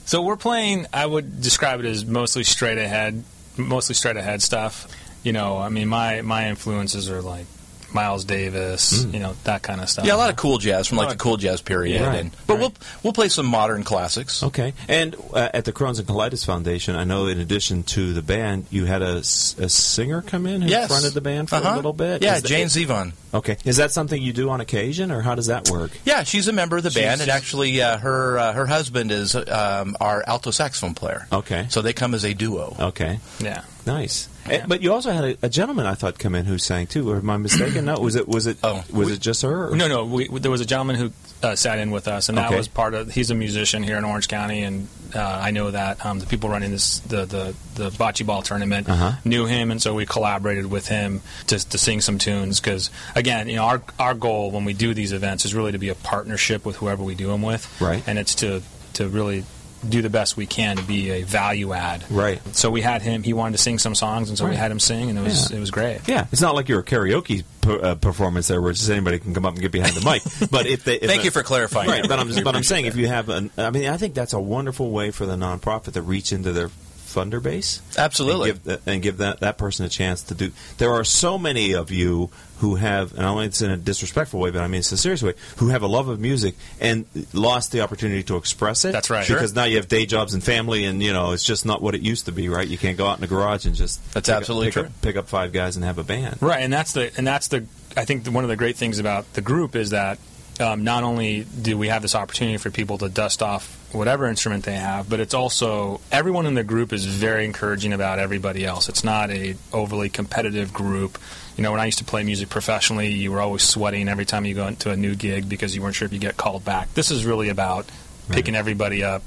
So 0.04 0.22
we're 0.22 0.36
playing. 0.36 0.86
I 0.92 1.06
would 1.06 1.40
describe 1.40 1.80
it 1.80 1.86
as 1.86 2.04
mostly 2.04 2.44
straight 2.44 2.76
ahead, 2.78 3.22
mostly 3.56 3.94
straight 3.94 4.16
ahead 4.16 4.42
stuff. 4.42 4.86
You 5.22 5.32
know, 5.32 5.56
I 5.58 5.68
mean, 5.68 5.88
my 5.88 6.20
my 6.22 6.48
influences 6.48 7.08
are 7.08 7.22
like 7.22 7.46
Miles 7.94 8.24
Davis. 8.24 9.04
You 9.04 9.18
know, 9.20 9.34
that 9.44 9.62
kind 9.62 9.80
of 9.80 9.88
stuff. 9.88 10.04
Yeah, 10.04 10.14
a 10.14 10.16
lot 10.16 10.30
of 10.30 10.36
cool 10.36 10.58
jazz 10.58 10.86
from 10.86 10.98
like 10.98 11.10
the 11.10 11.16
cool 11.16 11.36
jazz 11.36 11.60
period. 11.62 12.00
Yeah. 12.00 12.12
and, 12.14 12.30
but 12.46 12.54
Right. 12.54 12.60
we'll 12.60 12.72
we'll 13.02 13.12
play 13.12 13.28
some 13.28 13.46
modern 13.46 13.82
classics. 13.84 14.42
Okay. 14.42 14.72
And 14.88 15.14
uh, 15.34 15.48
at 15.54 15.64
the 15.64 15.72
Crohn's 15.72 15.98
and 15.98 16.08
Colitis 16.08 16.44
Foundation, 16.46 16.96
I 16.96 17.04
know 17.04 17.26
in 17.26 17.40
addition 17.40 17.82
to 17.84 18.12
the 18.12 18.22
band, 18.22 18.66
you 18.70 18.84
had 18.86 19.02
a, 19.02 19.16
a 19.16 19.22
singer 19.24 20.22
come 20.22 20.46
in 20.46 20.62
who 20.62 20.68
Yes. 20.68 20.88
fronted 20.88 21.12
the 21.14 21.20
band 21.20 21.48
for 21.48 21.56
Uh-huh. 21.56 21.74
a 21.74 21.76
little 21.76 21.92
bit. 21.92 22.22
Yeah, 22.22 22.36
Is 22.36 22.42
that- 22.42 22.48
Jane 22.48 22.66
Zevon. 22.68 23.12
Okay. 23.34 23.56
Is 23.64 23.76
that 23.78 23.92
something 23.92 24.20
you 24.20 24.32
do 24.34 24.50
on 24.50 24.60
occasion, 24.60 25.10
or 25.10 25.22
how 25.22 25.34
does 25.34 25.46
that 25.46 25.70
work? 25.70 25.90
Yeah, 26.04 26.22
she's 26.24 26.48
a 26.48 26.52
member 26.52 26.76
of 26.76 26.82
the 26.82 26.90
She's- 26.90 27.04
band, 27.06 27.20
and 27.22 27.30
actually, 27.30 27.80
uh, 27.80 27.96
her 27.98 28.38
uh, 28.38 28.52
her 28.52 28.66
husband 28.66 29.10
is 29.10 29.34
um, 29.34 29.96
our 30.00 30.22
alto 30.26 30.50
saxophone 30.50 30.94
player. 30.94 31.26
Okay. 31.32 31.66
So 31.70 31.80
they 31.82 31.92
come 31.94 32.14
as 32.14 32.24
a 32.24 32.34
duo. 32.34 32.76
Okay. 32.78 33.20
Yeah. 33.40 33.62
Nice. 33.86 34.28
Eh, 34.46 34.64
But 34.66 34.82
you 34.82 34.92
also 34.92 35.10
had 35.12 35.24
a, 35.24 35.36
a 35.42 35.48
gentleman 35.48 35.86
I 35.86 35.94
thought 35.94 36.18
come 36.18 36.34
in 36.34 36.44
who 36.46 36.58
sang 36.58 36.86
too. 36.86 37.10
Or 37.10 37.16
am 37.16 37.30
I 37.30 37.36
mistaken? 37.36 37.84
No. 37.84 37.98
Was 37.98 38.14
it 38.16 38.28
was 38.28 38.46
it 38.46 38.58
Oh. 38.62 38.82
was 38.92 39.10
it 39.10 39.20
just 39.20 39.42
her? 39.42 39.68
or- 39.70 39.76
No, 39.76 39.88
no. 39.88 40.04
We, 40.04 40.28
there 40.28 40.50
was 40.50 40.60
a 40.60 40.66
gentleman 40.66 40.96
who 40.96 41.12
uh, 41.42 41.56
sat 41.56 41.78
in 41.78 41.90
with 41.90 42.06
us, 42.06 42.28
and 42.28 42.38
that 42.38 42.52
was 42.52 42.68
part 42.68 42.94
of. 42.94 43.10
He's 43.10 43.30
a 43.30 43.34
musician 43.34 43.82
here 43.82 43.96
in 43.98 44.04
Orange 44.04 44.28
County, 44.28 44.62
and 44.62 44.86
uh, 45.14 45.20
I 45.20 45.50
know 45.50 45.70
that 45.72 46.04
um, 46.06 46.20
the 46.20 46.26
people 46.26 46.48
running 46.50 46.70
this 46.70 47.00
the 47.00 47.24
the, 47.24 47.54
the 47.74 47.90
bocce 47.90 48.24
ball 48.24 48.42
tournament 48.42 48.88
Uh-huh. 48.88 49.12
knew 49.24 49.46
him, 49.46 49.70
and 49.72 49.82
so 49.82 49.94
we 49.94 50.06
collaborated 50.06 50.66
with 50.66 50.86
him 50.86 51.20
to, 51.48 51.58
to 51.70 51.78
sing 51.78 52.00
some 52.00 52.18
tunes. 52.18 52.60
Because 52.60 52.90
again, 53.16 53.48
you 53.48 53.56
know, 53.56 53.64
our 53.64 53.82
our 53.98 54.14
goal 54.14 54.50
when 54.52 54.64
we 54.64 54.72
do 54.74 54.94
these 54.94 55.12
events 55.12 55.44
is 55.44 55.54
really 55.54 55.72
to 55.72 55.78
be 55.78 55.88
a 55.88 55.96
partnership 55.96 56.64
with 56.64 56.76
whoever 56.76 57.02
we 57.02 57.14
do 57.16 57.26
them 57.28 57.42
with, 57.42 57.66
Right. 57.80 58.02
And 58.06 58.18
it's 58.18 58.36
to 58.36 58.62
to 58.94 59.08
really 59.08 59.44
do 59.88 60.02
the 60.02 60.10
best 60.10 60.36
we 60.36 60.46
can 60.46 60.76
to 60.76 60.82
be 60.82 61.10
a 61.10 61.22
value 61.22 61.72
add, 61.72 62.04
Right. 62.10 62.40
So 62.56 62.70
we 62.70 62.80
had 62.80 63.02
him. 63.02 63.22
He 63.22 63.32
wanted 63.32 63.52
to 63.56 63.62
sing 63.62 63.78
some 63.78 63.94
songs, 63.94 64.28
and 64.28 64.38
so 64.38 64.48
we 64.48 64.54
had 64.56 64.70
him 64.70 64.78
sing, 64.80 65.10
and 65.10 65.18
it 65.18 65.22
was 65.22 65.50
Yeah. 65.50 65.56
it 65.56 65.60
was 65.60 65.70
great. 65.70 66.00
Yeah, 66.06 66.26
it's 66.32 66.40
not 66.40 66.54
like 66.54 66.68
you're 66.68 66.80
a 66.80 66.84
karaoke 66.84 67.44
per, 67.60 67.80
uh, 67.82 67.94
performance 67.96 68.48
there, 68.48 68.60
where 68.62 68.72
just 68.72 68.88
anybody 68.90 69.18
can 69.18 69.34
come 69.34 69.44
up 69.44 69.54
and 69.54 69.60
get 69.62 69.72
behind 69.72 69.94
the 69.94 70.00
mic. 70.08 70.22
But 70.50 70.66
if 70.66 70.84
they, 70.84 70.96
if 70.96 71.08
Thank 71.08 71.22
a- 71.22 71.24
you 71.26 71.30
for 71.30 71.42
clarifying. 71.42 71.88
Right, 71.88 72.06
but 72.08 72.18
I'm 72.18 72.28
just, 72.28 72.44
but 72.44 72.54
I'm 72.56 72.62
saying 72.62 72.84
that. 72.84 72.90
if 72.90 72.96
you 72.96 73.06
have 73.08 73.28
an, 73.28 73.50
I 73.58 73.70
mean, 73.70 73.88
I 73.88 73.96
think 73.96 74.14
that's 74.14 74.32
a 74.32 74.40
wonderful 74.40 74.90
way 74.90 75.10
for 75.10 75.26
the 75.26 75.36
nonprofit 75.36 75.92
to 75.94 76.02
reach 76.02 76.32
into 76.32 76.52
their 76.52 76.70
funder 77.14 77.42
base. 77.42 77.82
Absolutely. 77.98 78.50
and 78.50 78.64
give, 78.64 78.82
and 78.86 79.02
give 79.02 79.16
that, 79.18 79.40
that 79.40 79.58
person 79.58 79.84
a 79.84 79.88
chance 79.88 80.22
to 80.24 80.34
do. 80.34 80.52
There 80.78 80.92
are 80.92 81.04
so 81.04 81.38
many 81.38 81.72
of 81.74 81.90
you 81.90 82.30
who 82.58 82.76
have, 82.76 83.10
and 83.12 83.20
I 83.20 83.24
don't 83.24 83.36
mean 83.38 83.46
it's 83.46 83.60
in 83.60 83.70
a 83.70 83.76
disrespectful 83.76 84.38
way, 84.38 84.50
but 84.50 84.62
I 84.62 84.68
mean 84.68 84.78
it's 84.78 84.92
a 84.92 84.96
serious 84.96 85.22
way, 85.22 85.34
who 85.56 85.68
have 85.68 85.82
a 85.82 85.86
love 85.88 86.08
of 86.08 86.20
music 86.20 86.54
and 86.80 87.06
lost 87.32 87.72
the 87.72 87.80
opportunity 87.80 88.22
to 88.24 88.36
express 88.36 88.84
it. 88.84 88.92
That's 88.92 89.10
right. 89.10 89.26
Because 89.26 89.54
now 89.54 89.64
you 89.64 89.76
have 89.76 89.88
day 89.88 90.06
jobs 90.06 90.32
and 90.34 90.42
family, 90.42 90.84
and 90.84 91.02
you 91.02 91.12
know 91.12 91.32
it's 91.32 91.44
just 91.44 91.66
not 91.66 91.82
what 91.82 91.94
it 91.94 92.02
used 92.02 92.26
to 92.26 92.32
be. 92.32 92.48
Right? 92.48 92.68
You 92.68 92.78
can't 92.78 92.96
go 92.96 93.06
out 93.06 93.16
in 93.16 93.20
the 93.20 93.26
garage 93.26 93.66
and 93.66 93.74
just 93.74 94.00
That's 94.14 94.28
pick 94.28 94.34
up- 94.34 94.40
absolutely 94.42 94.66
pick 94.68 94.72
true. 94.74 94.82
Up, 94.84 95.02
pick 95.02 95.16
up 95.16 95.28
five 95.28 95.52
guys 95.52 95.76
and 95.76 95.84
have 95.84 95.98
a 95.98 96.04
band. 96.04 96.38
Right, 96.40 96.60
and 96.60 96.72
that's 96.72 96.92
the 96.92 97.10
and 97.16 97.26
that's 97.26 97.48
the 97.48 97.66
I 97.96 98.04
think 98.04 98.24
the, 98.24 98.30
one 98.30 98.44
of 98.44 98.48
the 98.48 98.56
great 98.56 98.76
things 98.76 98.98
about 99.00 99.32
the 99.34 99.40
group 99.42 99.74
is 99.74 99.90
that 99.90 100.18
um, 100.62 100.84
not 100.84 101.02
only 101.02 101.44
do 101.44 101.76
we 101.76 101.88
have 101.88 102.00
this 102.00 102.14
opportunity 102.14 102.56
for 102.56 102.70
people 102.70 102.96
to 102.98 103.08
dust 103.08 103.42
off 103.42 103.78
whatever 103.92 104.26
instrument 104.26 104.64
they 104.64 104.76
have, 104.76 105.10
but 105.10 105.20
it's 105.20 105.34
also 105.34 106.00
everyone 106.10 106.46
in 106.46 106.54
the 106.54 106.64
group 106.64 106.92
is 106.92 107.04
very 107.04 107.44
encouraging 107.44 107.92
about 107.92 108.18
everybody 108.18 108.64
else. 108.64 108.88
It's 108.88 109.04
not 109.04 109.30
a 109.30 109.56
overly 109.72 110.08
competitive 110.08 110.72
group. 110.72 111.18
You 111.56 111.62
know, 111.62 111.72
when 111.72 111.80
I 111.80 111.84
used 111.84 111.98
to 111.98 112.04
play 112.04 112.22
music 112.22 112.48
professionally, 112.48 113.08
you 113.08 113.32
were 113.32 113.40
always 113.40 113.62
sweating 113.62 114.08
every 114.08 114.24
time 114.24 114.46
you 114.46 114.54
go 114.54 114.66
into 114.66 114.90
a 114.90 114.96
new 114.96 115.14
gig 115.14 115.48
because 115.48 115.74
you 115.76 115.82
weren't 115.82 115.94
sure 115.94 116.06
if 116.06 116.12
you 116.12 116.18
get 116.18 116.38
called 116.38 116.64
back. 116.64 116.94
This 116.94 117.10
is 117.10 117.26
really 117.26 117.50
about 117.50 117.86
picking 118.30 118.54
everybody 118.54 119.04
up, 119.04 119.22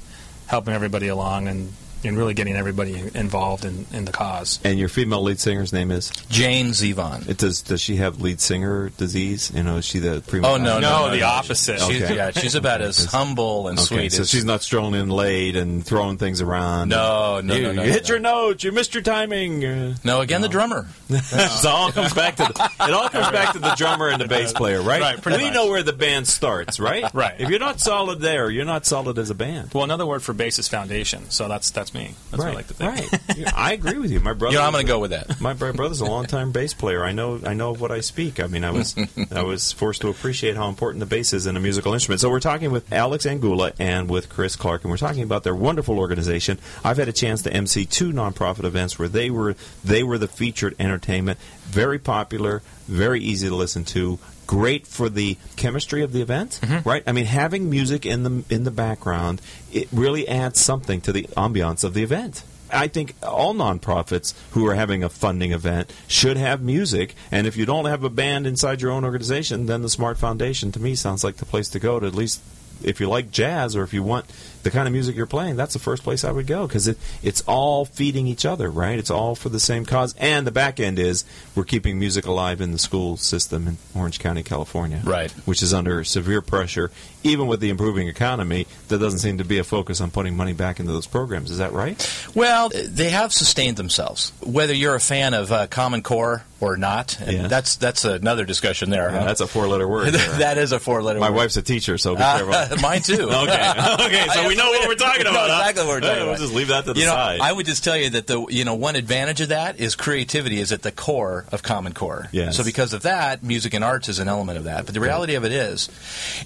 helping 0.46 0.74
everybody 0.74 1.06
along, 1.06 1.46
and 1.46 1.72
and 2.06 2.16
really 2.16 2.34
getting 2.34 2.56
everybody 2.56 2.94
involved 3.14 3.64
in, 3.64 3.86
in 3.92 4.04
the 4.04 4.12
cause. 4.12 4.60
And 4.64 4.78
your 4.78 4.88
female 4.88 5.22
lead 5.22 5.40
singer's 5.40 5.72
name 5.72 5.90
is? 5.90 6.10
Jane 6.28 6.68
Zevon. 6.68 7.28
It 7.28 7.38
does. 7.38 7.62
Does 7.62 7.80
she 7.80 7.96
have 7.96 8.20
lead 8.20 8.40
singer 8.40 8.90
disease? 8.90 9.52
You 9.54 9.62
know, 9.62 9.76
is 9.78 9.84
she 9.84 9.98
the 9.98 10.22
prima? 10.26 10.48
Oh 10.48 10.56
no, 10.56 10.78
no, 10.78 11.08
No, 11.08 11.10
the 11.10 11.22
opposite. 11.22 11.80
She's, 11.80 12.02
Okay. 12.02 12.16
Yeah, 12.16 12.30
she's 12.30 12.54
about 12.54 12.82
as 12.82 13.04
humble 13.06 13.68
and 13.68 13.78
Okay, 13.78 13.86
sweet 13.86 14.12
so 14.12 14.22
as 14.22 14.30
she's 14.30 14.44
not 14.44 14.62
strolling 14.62 15.00
in 15.00 15.08
late 15.08 15.56
and 15.56 15.84
throwing 15.84 16.18
things 16.18 16.40
around. 16.40 16.88
No, 16.90 17.40
no, 17.40 17.54
you, 17.54 17.62
no, 17.62 17.72
no, 17.72 17.82
You 17.82 17.88
no, 17.88 17.92
hit 17.92 18.08
no. 18.08 18.14
your 18.14 18.18
note. 18.20 18.62
You 18.64 18.72
missed 18.72 18.94
your 18.94 19.02
timing. 19.02 19.96
No, 20.04 20.20
again, 20.20 20.40
the 20.42 20.48
drummer. 20.48 20.86
it 21.08 21.64
all 21.66 21.90
comes 21.92 22.12
back 22.14 22.36
to 22.36 22.44
the, 22.44 22.70
it 22.80 22.92
all 22.92 23.08
comes 23.08 23.30
back 23.30 23.52
to 23.52 23.58
the 23.58 23.74
drummer 23.76 24.08
and 24.08 24.20
the 24.20 24.28
bass 24.28 24.52
player, 24.52 24.80
right? 24.82 25.00
Right, 25.00 25.20
pretty 25.20 25.38
we 25.38 25.44
much. 25.44 25.54
know 25.54 25.66
where 25.68 25.82
the 25.82 25.92
band 25.92 26.26
starts, 26.26 26.78
right? 26.80 27.12
Right. 27.14 27.34
If 27.38 27.48
you're 27.50 27.58
not 27.58 27.80
solid 27.80 28.20
there, 28.20 28.50
you're 28.50 28.64
not 28.64 28.86
solid 28.86 29.18
as 29.18 29.30
a 29.30 29.34
band. 29.34 29.72
Well, 29.74 29.84
another 29.84 30.06
word 30.06 30.22
for 30.22 30.32
bass 30.32 30.58
is 30.58 30.68
foundation. 30.68 31.30
So 31.30 31.48
that's 31.48 31.70
that's 31.70 31.94
me. 31.96 32.14
That's 32.30 32.42
what 32.42 32.52
I 32.52 32.54
like 32.54 32.66
to 32.68 32.74
think. 32.74 33.12
Right. 33.12 33.36
Yeah, 33.36 33.50
I 33.54 33.72
agree 33.72 33.98
with 33.98 34.10
you. 34.10 34.20
My 34.20 34.32
brother. 34.32 34.46
You 34.56 34.60
know, 34.60 34.66
I'm 34.66 34.72
going 34.72 34.86
to 34.86 34.92
go 34.92 35.00
with 35.00 35.10
that. 35.10 35.40
My 35.40 35.52
bro- 35.54 35.72
brother's 35.72 36.00
a 36.00 36.04
longtime 36.16 36.52
bass 36.52 36.72
player. 36.72 37.04
I 37.04 37.12
know. 37.12 37.40
I 37.44 37.54
know 37.54 37.74
what 37.74 37.90
I 37.90 38.00
speak. 38.00 38.38
I 38.40 38.46
mean, 38.46 38.64
I 38.64 38.70
was 38.70 38.94
I 39.32 39.42
was 39.42 39.72
forced 39.72 40.02
to 40.02 40.08
appreciate 40.08 40.56
how 40.56 40.68
important 40.68 41.00
the 41.00 41.06
bass 41.06 41.32
is 41.32 41.46
in 41.46 41.56
a 41.56 41.60
musical 41.60 41.92
instrument. 41.94 42.20
So 42.20 42.30
we're 42.30 42.40
talking 42.40 42.70
with 42.70 42.92
Alex 42.92 43.26
Angulo 43.26 43.72
and 43.78 44.08
with 44.08 44.28
Chris 44.28 44.54
Clark, 44.56 44.84
and 44.84 44.90
we're 44.90 44.96
talking 44.98 45.22
about 45.24 45.42
their 45.42 45.54
wonderful 45.54 45.98
organization. 45.98 46.58
I've 46.84 46.96
had 46.96 47.08
a 47.08 47.12
chance 47.12 47.42
to 47.42 47.52
MC 47.52 47.84
two 47.86 48.12
nonprofit 48.12 48.64
events 48.64 48.98
where 48.98 49.08
they 49.08 49.30
were 49.30 49.56
they 49.84 50.02
were 50.02 50.18
the 50.18 50.28
featured 50.28 50.76
entertainment. 50.78 51.38
Very 51.64 51.98
popular, 51.98 52.62
very 52.86 53.20
easy 53.20 53.48
to 53.48 53.54
listen 53.54 53.84
to. 53.86 54.18
Great 54.46 54.86
for 54.86 55.08
the 55.08 55.36
chemistry 55.56 56.02
of 56.02 56.12
the 56.12 56.22
event, 56.22 56.60
mm-hmm. 56.62 56.88
right? 56.88 57.02
I 57.06 57.12
mean, 57.12 57.26
having 57.26 57.68
music 57.68 58.06
in 58.06 58.22
the 58.22 58.44
in 58.48 58.64
the 58.64 58.70
background, 58.70 59.42
it 59.72 59.88
really 59.92 60.28
adds 60.28 60.60
something 60.60 61.00
to 61.02 61.12
the 61.12 61.24
ambiance 61.36 61.82
of 61.84 61.94
the 61.94 62.02
event. 62.02 62.42
I 62.70 62.88
think 62.88 63.14
all 63.22 63.54
nonprofits 63.54 64.34
who 64.50 64.66
are 64.66 64.74
having 64.74 65.04
a 65.04 65.08
funding 65.08 65.52
event 65.52 65.92
should 66.08 66.36
have 66.36 66.60
music. 66.62 67.14
And 67.30 67.46
if 67.46 67.56
you 67.56 67.64
don't 67.64 67.84
have 67.84 68.02
a 68.02 68.10
band 68.10 68.46
inside 68.46 68.82
your 68.82 68.90
own 68.90 69.04
organization, 69.04 69.66
then 69.66 69.82
the 69.82 69.88
Smart 69.88 70.18
Foundation 70.18 70.72
to 70.72 70.80
me 70.80 70.94
sounds 70.94 71.22
like 71.22 71.36
the 71.36 71.46
place 71.46 71.68
to 71.70 71.78
go 71.78 72.00
to 72.00 72.06
at 72.06 72.14
least 72.14 72.42
if 72.82 73.00
you 73.00 73.08
like 73.08 73.30
jazz 73.30 73.74
or 73.76 73.82
if 73.82 73.92
you 73.92 74.02
want 74.02 74.26
the 74.62 74.70
kind 74.72 74.88
of 74.88 74.92
music 74.92 75.14
you're 75.14 75.26
playing, 75.26 75.54
that's 75.54 75.74
the 75.74 75.78
first 75.78 76.02
place 76.02 76.24
I 76.24 76.32
would 76.32 76.46
go 76.48 76.66
because 76.66 76.88
it, 76.88 76.98
it's 77.22 77.40
all 77.46 77.84
feeding 77.84 78.26
each 78.26 78.44
other, 78.44 78.68
right? 78.68 78.98
It's 78.98 79.10
all 79.10 79.36
for 79.36 79.48
the 79.48 79.60
same 79.60 79.84
cause. 79.84 80.14
And 80.18 80.44
the 80.46 80.50
back 80.50 80.80
end 80.80 80.98
is 80.98 81.24
we're 81.54 81.62
keeping 81.64 81.98
music 82.00 82.26
alive 82.26 82.60
in 82.60 82.72
the 82.72 82.78
school 82.78 83.16
system 83.16 83.68
in 83.68 83.76
Orange 83.94 84.18
County, 84.18 84.42
California. 84.42 85.00
Right. 85.04 85.30
Which 85.46 85.62
is 85.62 85.72
under 85.72 86.02
severe 86.02 86.42
pressure. 86.42 86.90
Even 87.22 87.46
with 87.46 87.60
the 87.60 87.70
improving 87.70 88.08
economy, 88.08 88.66
there 88.88 88.98
doesn't 88.98 89.18
seem 89.20 89.38
to 89.38 89.44
be 89.44 89.58
a 89.58 89.64
focus 89.64 90.00
on 90.00 90.10
putting 90.10 90.36
money 90.36 90.52
back 90.52 90.78
into 90.80 90.90
those 90.92 91.06
programs. 91.06 91.50
Is 91.50 91.58
that 91.58 91.72
right? 91.72 91.96
Well, 92.34 92.70
they 92.74 93.10
have 93.10 93.32
sustained 93.32 93.76
themselves. 93.76 94.32
Whether 94.42 94.74
you're 94.74 94.94
a 94.96 95.00
fan 95.00 95.34
of 95.34 95.50
uh, 95.52 95.66
Common 95.68 96.02
Core 96.02 96.44
or 96.60 96.76
not, 96.76 97.20
and 97.20 97.32
Yeah. 97.32 97.46
that's 97.48 97.76
that's 97.76 98.04
another 98.04 98.44
discussion 98.44 98.90
there. 98.90 99.10
Yeah, 99.10 99.18
huh? 99.20 99.24
that's 99.26 99.40
a 99.40 99.46
four 99.46 99.66
letter 99.68 99.86
word. 99.88 100.08
there. 100.14 100.38
that 100.38 100.56
is 100.58 100.72
a 100.72 100.78
four-letter 100.80 101.18
My 101.20 101.28
word. 101.30 101.36
wife's 101.36 101.56
a 101.58 101.62
teacher, 101.62 101.98
so 101.98 102.14
be 102.16 102.22
Uh, 102.22 102.65
mine 102.82 103.02
too. 103.02 103.30
Okay, 103.36 103.70
okay, 104.06 104.26
so 104.32 104.48
we 104.48 104.54
know 104.54 104.70
what 104.70 104.88
we're 104.88 104.94
talking 104.94 105.18
We 105.24 105.24
know 105.24 105.30
about. 105.30 105.60
exactly 105.60 105.86
what 105.86 105.94
we're 105.94 106.00
talking 106.00 106.22
about. 106.22 106.28
We'll 106.28 106.38
just 106.38 106.54
leave 106.54 106.68
that 106.68 106.84
to 106.86 106.94
the 106.94 107.00
you 107.00 107.06
know, 107.06 107.12
side. 107.12 107.40
I 107.40 107.52
would 107.52 107.66
just 107.66 107.84
tell 107.84 107.96
you 107.96 108.10
that 108.10 108.26
the 108.26 108.46
you 108.48 108.64
know 108.64 108.74
one 108.74 108.96
advantage 108.96 109.40
of 109.40 109.48
that 109.50 109.78
is 109.78 109.94
creativity 109.94 110.58
is 110.58 110.72
at 110.72 110.82
the 110.82 110.90
core 110.90 111.44
of 111.52 111.62
Common 111.62 111.92
Core. 111.92 112.28
Yes. 112.32 112.56
So 112.56 112.64
because 112.64 112.92
of 112.92 113.02
that, 113.02 113.42
music 113.42 113.74
and 113.74 113.84
arts 113.84 114.08
is 114.08 114.18
an 114.18 114.28
element 114.28 114.58
of 114.58 114.64
that. 114.64 114.86
But 114.86 114.94
the 114.94 115.00
reality 115.00 115.34
of 115.34 115.44
it 115.44 115.52
is, 115.52 115.88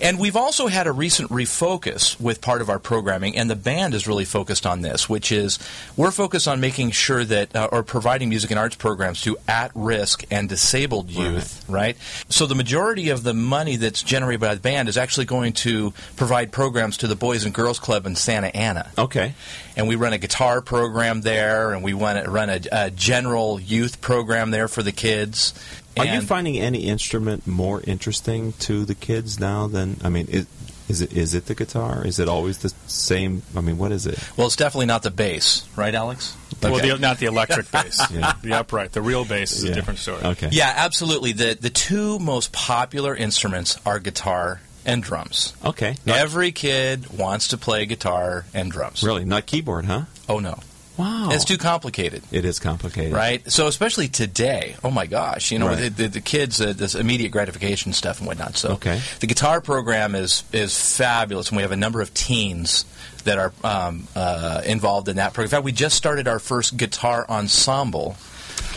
and 0.00 0.18
we've 0.18 0.36
also 0.36 0.66
had 0.66 0.86
a 0.86 0.92
recent 0.92 1.30
refocus 1.30 2.20
with 2.20 2.40
part 2.40 2.60
of 2.60 2.68
our 2.68 2.78
programming, 2.78 3.36
and 3.36 3.50
the 3.50 3.56
band 3.56 3.94
is 3.94 4.06
really 4.06 4.24
focused 4.24 4.66
on 4.66 4.82
this, 4.82 5.08
which 5.08 5.32
is 5.32 5.58
we're 5.96 6.10
focused 6.10 6.48
on 6.48 6.60
making 6.60 6.90
sure 6.90 7.24
that 7.24 7.54
uh, 7.54 7.68
or 7.72 7.82
providing 7.82 8.28
music 8.28 8.50
and 8.50 8.58
arts 8.58 8.76
programs 8.76 9.22
to 9.22 9.36
at-risk 9.48 10.24
and 10.30 10.48
disabled 10.48 11.10
youth. 11.10 11.64
Right. 11.68 11.96
So 12.28 12.46
the 12.46 12.54
majority 12.54 13.10
of 13.10 13.22
the 13.22 13.34
money 13.34 13.76
that's 13.76 14.02
generated 14.02 14.40
by 14.40 14.54
the 14.54 14.60
band 14.60 14.88
is 14.88 14.96
actually 14.96 15.26
going 15.26 15.52
to 15.54 15.92
provide 16.16 16.52
programs 16.52 16.98
to 16.98 17.06
the 17.06 17.16
Boys 17.16 17.44
and 17.44 17.54
Girls 17.54 17.78
Club 17.78 18.06
in 18.06 18.16
Santa 18.16 18.48
Ana 18.48 18.90
okay. 18.98 19.34
and 19.76 19.88
we 19.88 19.96
run 19.96 20.12
a 20.12 20.18
guitar 20.18 20.60
program 20.60 21.20
there, 21.22 21.72
and 21.72 21.82
we 21.82 21.92
run 21.92 22.16
a, 22.16 22.30
run 22.30 22.50
a, 22.50 22.60
a 22.72 22.90
general 22.90 23.60
youth 23.60 24.00
program 24.00 24.50
there 24.50 24.68
for 24.68 24.82
the 24.82 24.92
kids. 24.92 25.54
Are 25.96 26.06
you 26.06 26.20
finding 26.22 26.58
any 26.58 26.84
instrument 26.86 27.46
more 27.46 27.82
interesting 27.82 28.52
to 28.60 28.84
the 28.84 28.94
kids 28.94 29.38
now 29.40 29.66
than 29.66 29.96
I 30.02 30.08
mean, 30.08 30.28
is, 30.28 30.46
is 30.88 31.02
it 31.02 31.12
is 31.12 31.34
it 31.34 31.46
the 31.46 31.54
guitar? 31.54 32.06
Is 32.06 32.18
it 32.18 32.28
always 32.28 32.58
the 32.58 32.70
same? 32.86 33.42
I 33.56 33.60
mean, 33.60 33.78
what 33.78 33.92
is 33.92 34.06
it? 34.06 34.18
Well, 34.36 34.46
it's 34.46 34.56
definitely 34.56 34.86
not 34.86 35.02
the 35.02 35.10
bass, 35.10 35.68
right, 35.76 35.94
Alex? 35.94 36.36
Well, 36.62 36.78
the, 36.78 36.98
not 36.98 37.18
the 37.18 37.26
electric 37.26 37.70
bass, 37.72 38.10
Yeah. 38.10 38.34
the 38.42 38.54
upright. 38.54 38.92
The 38.92 39.02
real 39.02 39.24
bass 39.24 39.52
is 39.52 39.64
Yeah. 39.64 39.72
a 39.72 39.74
different 39.74 39.98
story. 39.98 40.22
Okay. 40.22 40.48
Yeah, 40.52 40.72
absolutely. 40.76 41.32
The 41.32 41.56
the 41.60 41.70
two 41.70 42.18
most 42.18 42.52
popular 42.52 43.14
instruments 43.14 43.78
are 43.86 43.98
guitar 43.98 44.60
and 44.84 45.02
drums. 45.02 45.52
Okay. 45.64 45.96
Not- 46.06 46.18
Every 46.18 46.52
kid 46.52 47.16
wants 47.18 47.48
to 47.48 47.56
play 47.58 47.86
guitar 47.86 48.44
and 48.54 48.70
drums. 48.70 49.02
really, 49.02 49.24
not 49.24 49.46
keyboard, 49.46 49.84
huh? 49.86 50.02
Oh 50.28 50.38
no, 50.38 50.58
Wow. 50.96 51.28
it's 51.32 51.44
too 51.44 51.56
complicated. 51.58 52.22
It 52.30 52.44
is 52.44 52.58
complicated, 52.58 53.12
Right, 53.12 53.50
so 53.50 53.66
especially 53.66 54.08
today, 54.08 54.76
oh 54.84 54.90
my 54.90 55.06
gosh, 55.06 55.50
you 55.50 55.58
know 55.58 55.68
Right. 55.68 55.78
the, 55.78 55.88
the, 56.04 56.08
the 56.08 56.20
kids, 56.20 56.60
uh, 56.60 56.72
this 56.76 56.94
immediate 56.94 57.30
gratification 57.30 57.92
stuff 57.92 58.18
and 58.18 58.26
whatnot. 58.26 58.56
So 58.56 58.70
Okay. 58.72 59.00
the 59.20 59.26
guitar 59.26 59.60
program 59.60 60.14
is 60.14 60.44
is 60.52 60.78
fabulous, 60.96 61.48
and 61.48 61.56
we 61.56 61.62
have 61.62 61.72
a 61.72 61.76
number 61.76 62.00
of 62.00 62.12
teens 62.14 62.84
that 63.24 63.38
are 63.38 63.52
um, 63.64 64.08
uh, 64.16 64.62
involved 64.64 65.08
in 65.08 65.16
that 65.16 65.32
program. 65.34 65.46
In 65.46 65.50
fact, 65.50 65.64
we 65.64 65.72
just 65.72 65.96
started 65.96 66.26
our 66.28 66.38
first 66.38 66.76
guitar 66.76 67.26
ensemble 67.28 68.16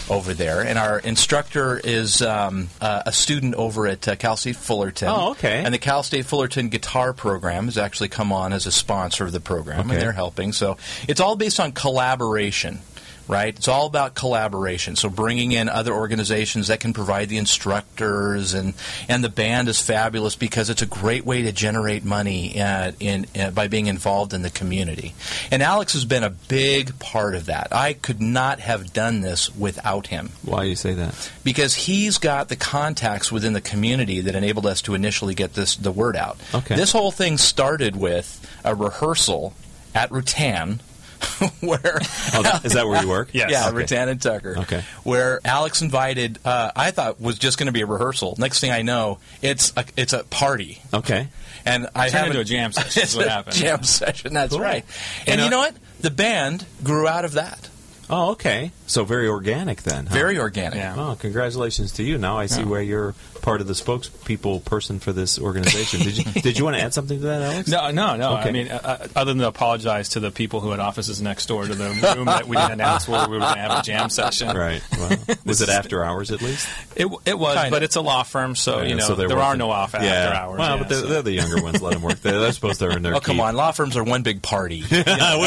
over 0.10 0.34
there, 0.34 0.62
and 0.62 0.78
our 0.78 1.00
instructor 1.00 1.80
is 1.82 2.22
um, 2.22 2.70
uh, 2.82 3.04
a 3.06 3.12
student 3.14 3.56
over 3.56 3.88
at 3.88 4.08
uh, 4.08 4.16
Cal 4.16 4.36
State 4.36 4.56
Fullerton. 4.58 5.08
Oh, 5.10 5.32
okay. 5.32 5.64
And 5.64 5.74
the 5.74 5.78
Cal 5.80 6.04
State 6.04 6.26
Fullerton 6.26 6.70
Guitar 6.70 7.14
Program 7.14 7.66
has 7.66 7.78
actually 7.78 8.10
come 8.10 8.32
on 8.34 8.52
as 8.54 8.66
a 8.66 8.72
sponsor 8.72 9.26
of 9.26 9.32
the 9.32 9.40
program, 9.40 9.82
Okay. 9.82 9.94
and 9.94 10.02
they're 10.02 10.12
helping. 10.12 10.52
So 10.52 10.78
it's 11.08 11.22
all 11.22 11.36
based 11.36 11.60
on 11.60 11.72
collaboration. 11.72 12.80
Right, 13.28 13.56
it's 13.56 13.70
all 13.70 13.86
about 13.86 14.16
collaboration. 14.16 14.98
So 14.98 15.10
bringing 15.10 15.54
in 15.54 15.70
other 15.70 15.94
organizations 15.94 16.68
that 16.68 16.82
can 16.82 16.92
provide 16.94 17.30
the 17.30 17.38
instructors, 17.38 18.54
and 18.54 18.74
and 19.08 19.24
the 19.24 19.30
band 19.30 19.70
is 19.70 19.82
fabulous 19.82 20.36
because 20.36 20.70
it's 20.70 20.82
a 20.82 20.86
great 20.86 21.26
way 21.26 21.44
to 21.44 21.52
generate 21.52 22.04
money 22.04 22.60
uh, 22.60 22.92
in 23.00 23.26
uh, 23.40 23.52
by 23.52 23.68
being 23.68 23.88
involved 23.88 24.34
in 24.34 24.42
the 24.42 24.50
community. 24.50 25.14
And 25.52 25.64
Alex 25.64 25.94
has 25.94 26.04
been 26.06 26.24
a 26.24 26.30
big 26.30 27.00
part 27.00 27.36
of 27.36 27.46
that. 27.46 27.70
I 27.72 27.94
could 27.94 28.22
not 28.22 28.60
have 28.60 28.92
done 28.94 29.22
this 29.22 29.56
without 29.56 30.08
him 30.08 30.32
Why 30.44 30.64
do 30.64 30.70
you 30.70 30.76
say 30.76 30.94
that? 30.94 31.32
because 31.44 31.74
he's 31.76 32.18
got 32.18 32.50
the 32.50 32.56
contacts 32.56 33.32
within 33.32 33.54
the 33.54 33.62
community 33.62 34.22
that 34.22 34.36
enabled 34.36 34.66
us 34.66 34.82
to 34.84 34.96
initially 34.96 35.34
get 35.34 35.54
this 35.54 35.76
the 35.76 35.92
word 35.92 36.16
out. 36.18 36.38
Okay. 36.54 36.76
This 36.76 36.92
whole 36.92 37.12
thing 37.12 37.38
started 37.38 37.96
with 37.96 38.46
a 38.66 38.76
rehearsal 38.76 39.54
at 39.96 40.10
Rutan. 40.10 40.80
where 41.62 42.00
Oh, 42.34 42.42
that, 42.44 42.62
is 42.66 42.74
that 42.74 42.88
where 42.88 43.02
you 43.02 43.08
work? 43.10 43.30
Yes. 43.34 43.52
yeah, 43.52 43.70
Okay. 43.70 43.78
Rutan 43.84 44.08
and 44.10 44.22
Tucker. 44.22 44.56
Okay. 44.60 44.84
Where 45.04 45.40
Alex 45.46 45.82
invited, 45.82 46.40
uh, 46.46 46.72
I 46.76 46.92
thought 46.92 47.20
was 47.22 47.38
just 47.40 47.58
going 47.58 47.68
to 47.68 47.72
be 47.74 47.82
a 47.82 47.86
rehearsal. 47.86 48.36
Next 48.38 48.60
thing 48.60 48.72
I 48.72 48.82
know, 48.82 49.20
it's 49.42 49.74
a, 49.78 49.86
it's 49.98 50.14
a 50.14 50.24
party, 50.26 50.82
Okay. 50.94 51.28
and 51.66 51.88
I 51.96 52.10
Turned 52.10 52.14
have 52.18 52.28
into 52.28 52.40
a 52.40 52.44
jam 52.44 52.72
session, 52.72 53.04
is 53.04 53.16
what 53.16 53.28
a 53.28 53.30
happened. 53.30 53.56
Jam 53.56 53.84
session. 53.84 54.34
That's 54.34 54.54
Cool. 54.54 54.62
right. 54.62 54.84
You 55.28 55.34
And 55.34 55.38
know- 55.40 55.46
you 55.46 55.50
know 55.52 55.60
what? 55.60 55.76
The 56.02 56.12
band 56.12 56.66
grew 56.84 57.08
out 57.08 57.24
of 57.26 57.34
that. 57.34 57.70
Oh, 58.10 58.32
okay. 58.32 58.72
So 58.88 59.06
very 59.06 59.28
organic 59.28 59.84
then. 59.84 60.06
Huh? 60.06 60.14
Very 60.14 60.38
organic. 60.40 60.76
Yeah. 60.76 60.96
Oh, 60.98 61.16
congratulations 61.20 61.94
to 61.94 62.04
you! 62.04 62.18
Now 62.18 62.38
I 62.38 62.46
see 62.48 62.62
Yeah. 62.62 62.68
where 62.68 62.82
you're 62.82 63.16
part 63.42 63.60
of 63.60 63.68
the 63.68 63.74
spokespeople 63.74 64.64
person 64.64 65.00
for 65.00 65.12
this 65.12 65.38
organization. 65.40 66.00
Did 66.02 66.18
you 66.18 66.42
did 66.42 66.58
you 66.58 66.64
want 66.64 66.78
to 66.78 66.82
add 66.84 66.94
something 66.94 67.20
to 67.20 67.26
that, 67.26 67.42
Alex? 67.42 67.70
No, 67.70 67.92
no, 67.92 68.16
no. 68.16 68.38
Okay. 68.38 68.50
I 68.50 68.52
mean, 68.52 68.68
uh, 68.70 68.80
uh, 68.84 69.08
other 69.16 69.32
than 69.34 69.40
to 69.42 69.48
apologize 69.48 70.10
to 70.10 70.20
the 70.20 70.32
people 70.32 70.60
who 70.60 70.72
had 70.72 70.80
offices 70.80 71.22
next 71.22 71.48
door 71.48 71.66
to 71.66 71.74
the 71.76 72.14
room 72.16 72.26
that 72.26 72.48
we 72.48 72.56
didn't 72.56 72.74
announce 72.74 73.08
where 73.08 73.28
we 73.28 73.34
were 73.36 73.40
going 73.40 73.56
to 73.56 73.60
have 73.62 73.80
a 73.80 73.82
jam 73.82 74.10
session. 74.10 74.56
Right. 74.56 74.82
Well, 74.98 75.18
was 75.46 75.62
it 75.62 75.70
after 75.70 76.04
hours 76.04 76.32
at 76.32 76.42
least? 76.42 76.68
It, 76.96 77.08
it 77.26 77.38
was, 77.40 77.56
Kinda. 77.56 77.72
but 77.72 77.84
it's 77.84 77.96
a 77.96 78.02
law 78.02 78.24
firm, 78.24 78.56
so 78.56 78.82
you 78.82 78.96
know 78.96 79.04
so 79.08 79.16
they're 79.16 79.28
there 79.30 79.40
are 79.40 79.58
no 79.58 79.72
off 79.72 79.96
after 79.96 80.06
yeah. 80.08 80.34
hours. 80.44 80.60
Well, 80.60 80.70
yeah, 80.76 80.78
but 80.84 80.90
they're, 80.90 81.00
so- 81.02 81.08
they're 81.08 81.22
the 81.22 81.32
younger 81.32 81.62
ones. 81.64 81.82
Let 81.82 81.94
them 81.94 82.02
work. 82.02 82.20
They're, 82.22 82.40
they're 82.40 82.52
supposed 82.52 82.80
to 82.80 82.88
earn 82.88 83.02
their 83.02 83.16
Oh 83.16 83.20
come 83.20 83.38
keep. 83.38 83.44
on! 83.46 83.56
Law 83.56 83.72
firms 83.72 83.98
are 83.98 84.04
one 84.04 84.24
big 84.24 84.42
party. 84.42 84.84
we 84.92 84.98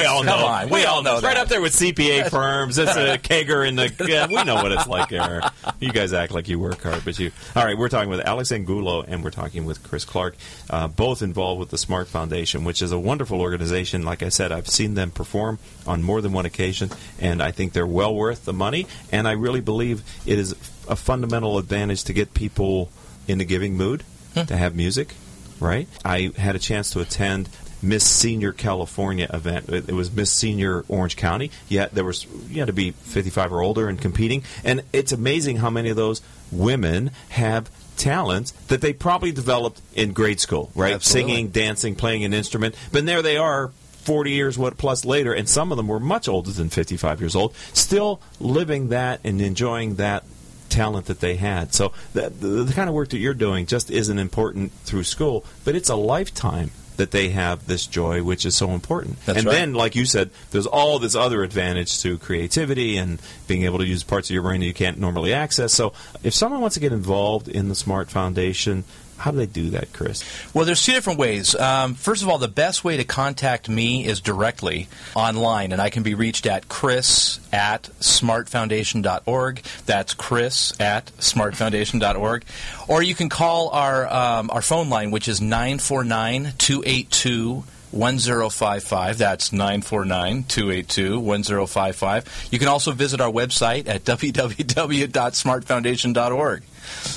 all 0.05 0.25
know. 0.25 0.37
Come 0.37 0.45
on, 0.45 0.69
we 0.71 0.85
all 0.85 1.03
know 1.03 1.14
It's 1.14 1.23
right 1.25 1.35
that. 1.35 1.42
up 1.45 1.49
there 1.49 1.61
with 1.61 1.73
CPA 1.75 2.31
firms. 2.31 2.45
It's 2.46 2.78
a 2.78 3.18
kegger 3.18 3.66
in 3.66 3.76
the. 3.76 3.92
Yeah, 4.06 4.26
we 4.26 4.42
know 4.44 4.56
what 4.56 4.72
it's 4.72 4.87
like 4.87 5.09
there. 5.09 5.42
You 5.80 5.92
guys 5.92 6.12
act 6.12 6.32
like 6.32 6.48
you 6.48 6.59
work 6.59 6.82
hard, 6.82 7.04
but 7.04 7.18
you. 7.18 7.32
All 7.54 7.64
right, 7.64 7.76
we're 7.76 7.88
talking 7.88 8.11
with 8.11 8.20
Alex 8.20 8.52
Angulo 8.52 9.02
and 9.02 9.24
we're 9.24 9.30
talking 9.30 9.64
with 9.64 9.82
Chris 9.82 10.04
Clark, 10.04 10.37
uh, 10.70 10.88
both 10.88 11.22
involved 11.22 11.61
with 11.61 11.70
the 11.70 11.78
Smart 11.78 12.09
Foundation, 12.09 12.64
which 12.64 12.82
is 12.82 12.92
a 12.92 12.98
wonderful 12.98 13.40
organization. 13.40 14.04
Like 14.04 14.22
I 14.22 14.28
said, 14.28 14.52
I've 14.52 14.68
seen 14.68 14.94
them 14.94 15.11
perform 15.11 15.59
on 15.87 16.02
more 16.02 16.20
than 16.20 16.32
one 16.32 16.46
occasion, 16.46 16.90
and 17.20 17.42
I 17.42 17.50
think 17.50 17.72
they're 17.72 17.87
well 17.87 18.14
worth 18.14 18.44
the 18.44 18.52
money. 18.52 18.87
And 19.12 19.26
I 19.26 19.32
really 19.32 19.61
believe 19.61 20.02
it 20.24 20.38
is 20.38 20.52
a 20.88 20.96
fundamental 20.96 21.59
advantage 21.59 22.04
to 22.04 22.12
get 22.12 22.35
people 22.35 22.90
in 23.26 23.38
the 23.38 23.44
giving 23.44 23.76
mood 23.76 24.04
to 24.35 24.56
have 24.56 24.74
music. 24.76 25.14
Right? 25.59 25.88
I 26.04 26.32
had 26.37 26.54
a 26.54 26.59
chance 26.59 26.90
to 26.90 27.00
attend 27.00 27.48
Miss 27.82 28.04
Senior 28.04 28.52
California 28.52 29.28
event. 29.32 29.68
It, 29.68 29.92
was 29.92 30.12
Miss 30.12 30.30
Senior 30.30 30.84
Orange 30.88 31.16
County. 31.16 31.50
Yet 31.68 31.94
there 31.94 32.04
was 32.04 32.26
you 32.48 32.60
had 32.60 32.66
to 32.66 32.72
be 32.72 32.92
55 32.92 33.52
or 33.52 33.62
older 33.62 33.88
and 33.88 34.00
competing, 34.00 34.42
and 34.64 34.82
it's 34.92 35.12
amazing 35.12 35.56
how 35.56 35.70
many 35.70 35.90
of 35.90 35.96
those 35.96 36.22
women 36.50 37.10
have 37.30 37.70
talents 37.96 38.52
that 38.68 38.80
they 38.80 38.92
probably 38.92 39.32
developed 39.32 39.80
in 39.94 40.12
grade 40.12 40.40
school, 40.40 40.70
right? 40.74 40.94
Absolutely. 40.94 41.32
Singing, 41.32 41.48
dancing, 41.48 41.94
playing 41.94 42.24
an 42.24 42.34
instrument. 42.34 42.74
But 42.92 43.06
there 43.06 43.22
they 43.22 43.36
are 43.36 43.72
40 44.06 44.30
years 44.30 44.56
what 44.56 44.78
plus 44.78 45.04
later 45.04 45.32
and 45.34 45.48
some 45.48 45.72
of 45.72 45.76
them 45.76 45.88
were 45.88 45.98
much 45.98 46.28
older 46.28 46.52
than 46.52 46.68
55 46.68 47.20
years 47.20 47.34
old 47.34 47.52
still 47.72 48.20
living 48.38 48.90
that 48.90 49.18
and 49.24 49.40
enjoying 49.40 49.96
that 49.96 50.22
talent 50.68 51.06
that 51.06 51.18
they 51.18 51.34
had 51.34 51.74
so 51.74 51.92
the, 52.12 52.30
the, 52.30 52.46
the 52.46 52.72
kind 52.72 52.88
of 52.88 52.94
work 52.94 53.08
that 53.08 53.18
you're 53.18 53.34
doing 53.34 53.66
just 53.66 53.90
isn't 53.90 54.20
important 54.20 54.70
through 54.84 55.02
school 55.02 55.44
but 55.64 55.74
it's 55.74 55.88
a 55.88 55.96
lifetime 55.96 56.70
that 56.96 57.11
they 57.11 57.28
have 57.30 57.66
this 57.66 57.87
joy 57.87 58.22
which 58.22 58.44
is 58.44 58.54
so 58.54 58.70
important 58.70 59.16
That's 59.26 59.38
and 59.38 59.46
right. 59.46 59.52
then 59.54 59.74
like 59.74 59.94
you 59.96 60.04
said 60.04 60.30
there's 60.50 60.66
all 60.66 60.98
this 60.98 61.14
other 61.14 61.42
advantage 61.42 62.00
to 62.02 62.18
creativity 62.18 62.96
and 62.96 63.20
being 63.46 63.64
able 63.64 63.78
to 63.78 63.87
use 63.87 64.02
parts 64.02 64.28
of 64.30 64.35
your 64.35 64.42
brain 64.42 64.61
that 64.61 64.66
you 64.66 64.74
can't 64.74 64.98
normally 64.98 65.32
access 65.32 65.72
so 65.72 65.92
if 66.22 66.35
someone 66.35 66.61
wants 66.61 66.74
to 66.74 66.80
get 66.80 66.92
involved 66.92 67.48
in 67.48 67.68
the 67.68 67.74
smart 67.74 68.11
foundation 68.11 68.85
how 69.18 69.31
do 69.31 69.38
they 69.38 69.46
do 69.46 69.70
that 69.70 69.92
chris 69.92 70.24
Well, 70.55 70.64
there's 70.64 70.85
two 70.85 70.92
different 70.92 71.18
ways. 71.18 71.55
Um, 71.55 71.94
first 71.94 72.22
of 72.22 72.29
all, 72.29 72.38
the 72.38 72.48
best 72.48 72.85
way 72.85 72.96
to 72.96 73.05
contact 73.05 73.68
me 73.68 74.07
is 74.07 74.20
directly 74.20 74.88
online, 75.14 75.72
and 75.72 75.81
I 75.81 75.90
can 75.90 76.02
be 76.02 76.14
reached 76.14 76.46
at 76.46 76.68
chris 76.68 77.40
at 77.52 77.85
smartfoundation.org. 78.00 79.62
That's 79.87 80.14
chris 80.14 80.79
at 80.81 81.07
smartfoundation.org. 81.18 82.44
Or 82.88 83.02
you 83.02 83.14
can 83.14 83.29
call 83.29 83.68
our, 83.70 84.12
um, 84.12 84.50
our 84.50 84.62
phone 84.62 84.88
line, 84.90 85.11
which 85.11 85.29
is 85.29 85.40
949 85.40 86.52
282 86.59 87.64
1055. 87.90 89.18
That's 89.18 89.52
949 89.52 90.44
282 90.44 91.20
1055. 91.20 92.48
You 92.50 92.59
can 92.59 92.68
also 92.68 92.92
visit 92.92 93.20
our 93.20 93.31
website 93.31 93.88
at 93.88 94.05
www.smartfoundation.org. 94.05 96.62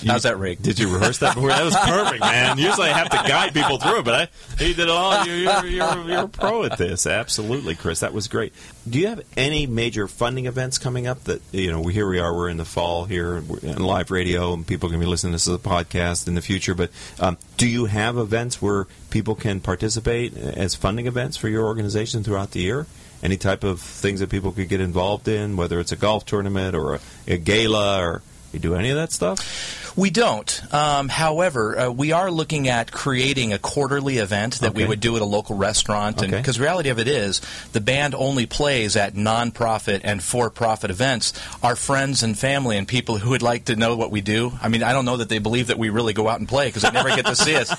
How's 0.06 0.24
that, 0.24 0.38
Rick? 0.38 0.62
Did 0.62 0.80
you 0.80 0.92
rehearse 0.94 1.20
that 1.20 1.36
before? 1.36 1.50
That 1.50 1.64
was 1.64 1.76
perfect, 1.76 2.22
man. 2.22 2.58
Usually 2.58 2.90
I 2.90 2.98
have 2.98 3.10
to 3.10 3.18
guide 3.28 3.54
people 3.54 3.78
through 3.78 4.00
it, 4.00 4.06
but 4.06 4.14
I, 4.14 4.64
you 4.64 4.74
did 4.74 4.80
it 4.80 4.90
all. 4.90 5.26
You're, 5.26 5.36
you're, 5.36 5.66
you're, 5.66 6.10
you're 6.10 6.24
a 6.26 6.28
pro 6.28 6.64
at 6.64 6.78
this. 6.78 7.06
Absolutely, 7.06 7.76
Chris. 7.76 8.00
That 8.02 8.14
was 8.14 8.28
great. 8.28 8.54
Do 8.90 9.00
you 9.00 9.08
have 9.08 9.22
any 9.38 9.68
major 9.68 10.08
funding 10.08 10.46
events 10.46 10.78
coming 10.78 11.08
up 11.08 11.24
that, 11.26 11.42
you 11.52 11.72
know, 11.72 11.84
here 11.84 12.08
we 12.08 12.20
are, 12.20 12.36
we're 12.36 12.50
in 12.50 12.58
the 12.58 12.66
fall 12.66 13.06
here, 13.06 13.38
in 13.38 13.78
live 13.78 14.12
radio, 14.12 14.54
and 14.54 14.66
people 14.66 14.90
can 14.90 15.00
be 15.00 15.06
listening 15.06 15.32
to 15.32 15.36
this 15.36 15.48
as 15.48 15.56
a 15.56 15.58
podcast 15.58 16.28
in 16.28 16.36
the 16.36 16.42
future, 16.42 16.74
but 16.74 16.90
um, 17.20 17.38
do 17.58 17.68
you 17.68 17.86
have 17.86 18.18
events 18.18 18.62
where 18.62 18.88
people 19.10 19.36
can 19.36 19.60
participate 19.60 20.36
as 20.36 20.76
funding 20.76 21.08
events 21.08 21.38
for 21.38 21.50
your 21.50 21.66
organization 21.66 22.24
throughout 22.24 22.52
the 22.52 22.62
year? 22.62 22.88
Any 23.22 23.36
type 23.36 23.66
of 23.66 23.82
things 23.82 24.22
that 24.22 24.30
people 24.30 24.54
could 24.54 24.70
get 24.70 24.80
involved 24.80 25.28
in, 25.28 25.58
whether 25.58 25.80
it's 25.80 25.92
a 25.92 25.98
golf 25.98 26.26
tournament 26.26 26.74
or 26.74 26.96
a, 26.96 27.00
a 27.28 27.38
gala 27.38 28.02
or 28.02 28.22
you 28.54 28.60
do 28.60 28.76
any 28.76 28.90
of 28.90 28.96
that 28.98 29.12
stuff? 29.12 29.96
We 29.98 30.12
don't. 30.12 30.62
Um, 30.74 31.10
however, 31.10 31.78
uh, 31.78 31.90
we 31.90 32.12
are 32.14 32.32
looking 32.32 32.70
at 32.70 32.92
creating 32.92 33.52
a 33.54 33.60
quarterly 33.60 34.18
event 34.20 34.60
that 34.60 34.74
we 34.74 34.86
would 34.86 35.02
do 35.02 35.16
at 35.16 35.22
a 35.22 35.26
local 35.26 35.58
restaurant. 35.58 36.22
And 36.22 36.32
Okay. 36.32 36.42
because 36.42 36.56
the 36.58 36.64
reality 36.64 36.90
of 36.90 37.00
it 37.00 37.08
is, 37.08 37.42
the 37.74 37.82
band 37.82 38.16
only 38.16 38.46
plays 38.46 38.96
at 38.96 39.16
nonprofit 39.16 40.02
and 40.04 40.24
for-profit 40.24 40.90
events. 40.90 41.34
Our 41.64 41.76
friends 41.76 42.24
and 42.24 42.38
family 42.38 42.78
and 42.78 42.88
people 42.88 43.18
who 43.18 43.32
would 43.32 43.42
like 43.42 43.66
to 43.66 43.76
know 43.76 43.96
what 43.98 44.10
we 44.12 44.22
do. 44.22 44.54
I 44.62 44.70
mean, 44.70 44.84
I 44.84 44.94
don't 44.94 45.06
know 45.06 45.18
that 45.18 45.28
they 45.28 45.40
believe 45.40 45.68
that 45.68 45.78
we 45.80 45.90
really 45.90 46.14
go 46.14 46.30
out 46.30 46.40
and 46.40 46.48
play 46.48 46.68
because 46.68 46.84
they 46.84 46.92
never 46.92 47.10
get 47.16 47.26
to 47.26 47.36
see 47.36 47.56
us. 47.56 47.74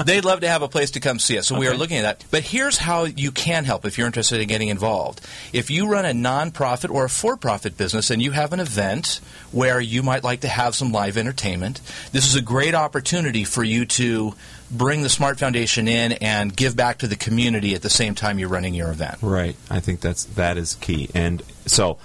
They'd 0.06 0.24
love 0.24 0.40
to 0.40 0.48
have 0.48 0.62
a 0.62 0.68
place 0.68 0.92
to 0.92 1.00
come 1.00 1.18
see 1.18 1.36
us. 1.36 1.46
So 1.48 1.58
we 1.58 1.66
are 1.66 1.74
looking 1.76 1.98
at 1.98 2.02
that. 2.20 2.24
But 2.30 2.42
here's 2.44 2.78
how 2.78 3.04
you 3.04 3.32
can 3.32 3.64
help 3.64 3.84
if 3.84 3.98
you're 3.98 4.06
interested 4.06 4.40
in 4.40 4.48
getting 4.48 4.68
involved. 4.68 5.20
If 5.52 5.68
you 5.70 5.88
run 5.88 6.04
a 6.06 6.12
nonprofit 6.12 6.90
or 6.90 7.04
a 7.04 7.10
for-profit 7.10 7.76
business 7.76 8.10
and 8.10 8.22
you 8.22 8.30
have 8.30 8.52
an 8.54 8.60
event 8.60 9.20
where 9.52 9.80
you 9.80 9.99
might 10.02 10.24
like 10.24 10.40
to 10.40 10.48
have 10.48 10.74
some 10.74 10.92
live 10.92 11.16
entertainment, 11.16 11.80
this 12.12 12.26
is 12.26 12.36
a 12.36 12.42
great 12.42 12.74
opportunity 12.74 13.44
for 13.44 13.64
you 13.64 13.84
to 13.86 14.34
bring 14.70 15.02
the 15.02 15.08
Smart 15.08 15.38
Foundation 15.38 15.88
in 15.88 16.12
and 16.12 16.54
give 16.54 16.76
back 16.76 16.98
to 16.98 17.06
the 17.06 17.16
community 17.16 17.74
at 17.74 17.82
the 17.82 17.90
same 17.90 18.14
time 18.14 18.38
you're 18.38 18.48
running 18.48 18.74
your 18.74 18.90
event. 18.90 19.18
Right. 19.20 19.56
I 19.70 19.80
think 19.80 20.00
that's 20.00 20.24
that 20.24 20.56
is 20.56 20.74
key. 20.76 21.10
And 21.14 21.42
so 21.66 21.98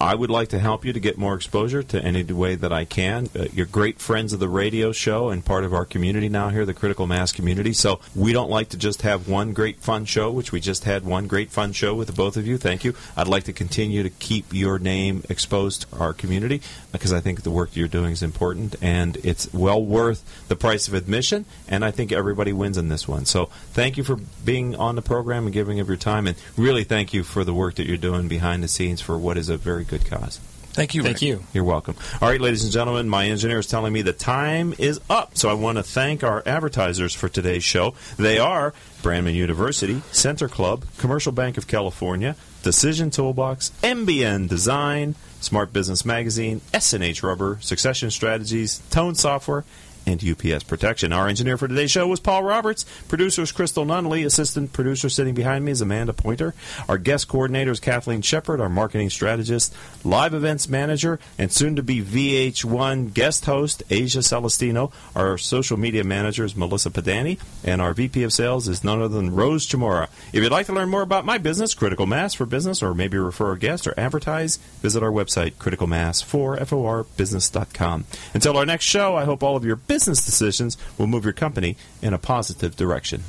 I 0.00 0.14
would 0.14 0.30
like 0.30 0.48
to 0.48 0.58
help 0.58 0.84
you 0.84 0.92
to 0.92 1.00
get 1.00 1.16
more 1.16 1.34
exposure 1.34 1.82
to 1.82 2.02
any 2.02 2.22
way 2.22 2.54
that 2.54 2.72
I 2.72 2.84
can. 2.84 3.28
Uh, 3.34 3.46
you're 3.52 3.64
great 3.64 3.98
friends 3.98 4.34
of 4.34 4.40
the 4.40 4.48
radio 4.48 4.92
show 4.92 5.30
and 5.30 5.42
part 5.42 5.64
of 5.64 5.72
our 5.72 5.86
community 5.86 6.28
now 6.28 6.50
here, 6.50 6.66
the 6.66 6.74
Critical 6.74 7.06
Mass 7.06 7.32
community. 7.32 7.72
So 7.72 8.00
we 8.14 8.34
don't 8.34 8.50
like 8.50 8.68
to 8.70 8.76
just 8.76 9.02
have 9.02 9.26
one 9.26 9.54
great 9.54 9.78
fun 9.78 10.04
show, 10.04 10.30
which 10.30 10.52
we 10.52 10.60
just 10.60 10.84
had 10.84 11.04
one 11.04 11.26
great 11.26 11.50
fun 11.50 11.72
show 11.72 11.94
with 11.94 12.08
the 12.08 12.12
both 12.12 12.36
of 12.36 12.46
you. 12.46 12.58
Thank 12.58 12.84
you. 12.84 12.94
I'd 13.16 13.26
like 13.26 13.44
to 13.44 13.54
continue 13.54 14.02
to 14.02 14.10
keep 14.10 14.52
your 14.52 14.78
name 14.78 15.24
exposed 15.30 15.90
to 15.90 15.98
our 15.98 16.12
community 16.12 16.60
because 16.92 17.12
I 17.12 17.20
think 17.20 17.42
the 17.42 17.50
work 17.50 17.74
you're 17.74 17.88
doing 17.88 18.12
is 18.12 18.22
important 18.22 18.76
and 18.82 19.16
it's 19.24 19.52
well 19.54 19.82
worth 19.82 20.46
the 20.48 20.56
price 20.56 20.88
of 20.88 20.94
admission. 20.94 21.46
And 21.68 21.84
I 21.84 21.90
think 21.90 22.12
everybody 22.12 22.52
wins 22.52 22.76
in 22.76 22.88
this 22.88 23.08
one. 23.08 23.24
So 23.24 23.46
thank 23.72 23.96
you 23.96 24.04
for 24.04 24.16
being 24.44 24.76
on 24.76 24.96
the 24.96 25.02
program 25.02 25.44
and 25.44 25.54
giving 25.54 25.80
of 25.80 25.88
your 25.88 25.96
time. 25.96 26.26
And 26.26 26.36
really 26.56 26.84
thank 26.84 27.14
you 27.14 27.24
for 27.24 27.44
the 27.44 27.54
work 27.54 27.76
that 27.76 27.86
you're 27.86 27.96
doing 27.96 28.28
behind 28.28 28.62
the 28.62 28.68
scenes 28.68 29.00
for 29.00 29.16
what 29.16 29.38
is 29.38 29.48
a 29.48 29.56
very 29.56 29.85
good 29.88 30.04
cause. 30.06 30.40
Thank 30.76 30.94
you. 30.94 31.02
Thank 31.02 31.22
you. 31.22 31.42
You're 31.54 31.64
welcome. 31.64 31.96
All 32.20 32.28
right, 32.28 32.38
ladies 32.38 32.62
and 32.62 32.70
gentlemen, 32.70 33.08
my 33.08 33.28
engineer 33.28 33.60
is 33.60 33.66
telling 33.66 33.94
me 33.94 34.02
the 34.02 34.12
time 34.12 34.74
is 34.76 35.00
up. 35.08 35.38
So 35.38 35.48
I 35.48 35.54
want 35.54 35.78
to 35.78 35.82
thank 35.82 36.22
our 36.22 36.42
advertisers 36.44 37.14
for 37.14 37.30
today's 37.30 37.64
show. 37.64 37.94
They 38.18 38.38
are 38.38 38.74
Brandman 39.00 39.32
University, 39.32 40.02
Center 40.12 40.48
Club, 40.48 40.84
Commercial 40.98 41.32
Bank 41.32 41.56
of 41.56 41.66
California, 41.66 42.36
Decision 42.62 43.10
Toolbox, 43.10 43.72
MBN 43.82 44.50
Design, 44.50 45.14
Smart 45.40 45.72
Business 45.72 46.04
Magazine, 46.04 46.60
S&H 46.74 47.22
Rubber, 47.22 47.56
Succession 47.62 48.10
Strategies, 48.10 48.80
Tone 48.90 49.14
Software, 49.14 49.64
and 50.06 50.22
UPS 50.22 50.62
Protection. 50.64 51.12
Our 51.12 51.28
engineer 51.28 51.56
for 51.56 51.68
today's 51.68 51.90
show 51.90 52.06
was 52.06 52.20
Paul 52.20 52.44
Roberts. 52.44 52.84
Producer 53.08 53.42
is 53.42 53.52
Crystal 53.52 53.84
Nunley. 53.84 54.24
Assistant 54.24 54.72
producer 54.72 55.08
sitting 55.08 55.34
behind 55.34 55.64
me 55.64 55.72
is 55.72 55.80
Amanda 55.80 56.12
Pointer. 56.12 56.54
Our 56.88 56.98
guest 56.98 57.26
coordinator 57.28 57.72
is 57.72 57.80
Kathleen 57.80 58.22
Shepard. 58.22 58.60
Our 58.60 58.68
marketing 58.68 59.10
strategist, 59.10 59.74
live 60.04 60.34
events 60.34 60.68
manager, 60.68 61.18
and 61.38 61.52
soon 61.52 61.76
to 61.76 61.82
be 61.82 62.02
VH1 62.02 63.12
guest 63.12 63.44
host, 63.46 63.82
Asia 63.90 64.20
Celestino. 64.20 64.92
Our 65.14 65.38
social 65.38 65.76
media 65.76 66.02
manager 66.04 66.44
is 66.44 66.56
Melissa 66.56 66.90
Padani. 66.90 67.38
And 67.64 67.82
our 67.82 67.92
VP 67.92 68.22
of 68.22 68.32
sales 68.32 68.68
is 68.68 68.84
none 68.84 69.02
other 69.02 69.16
than 69.16 69.34
Rose 69.34 69.66
Chamora. 69.66 70.08
If 70.32 70.42
you'd 70.42 70.52
like 70.52 70.66
to 70.66 70.72
learn 70.72 70.88
more 70.88 71.02
about 71.02 71.24
my 71.24 71.38
business, 71.38 71.74
Critical 71.74 72.06
Mass 72.06 72.34
for 72.34 72.46
Business, 72.46 72.82
or 72.82 72.94
maybe 72.94 73.18
refer 73.18 73.52
a 73.52 73.58
guest 73.58 73.86
or 73.86 73.94
advertise, 73.98 74.56
visit 74.82 75.02
our 75.02 75.10
website, 75.10 75.54
criticalmass4forbusiness.com. 75.54 78.04
Until 78.34 78.56
our 78.56 78.66
next 78.66 78.84
show, 78.84 79.16
I 79.16 79.24
hope 79.24 79.42
all 79.42 79.56
of 79.56 79.64
your 79.64 79.74
business 79.96 80.26
decisions 80.26 80.76
will 80.98 81.06
move 81.06 81.24
your 81.24 81.32
company 81.32 81.74
in 82.02 82.12
a 82.12 82.18
positive 82.18 82.76
direction. 82.76 83.22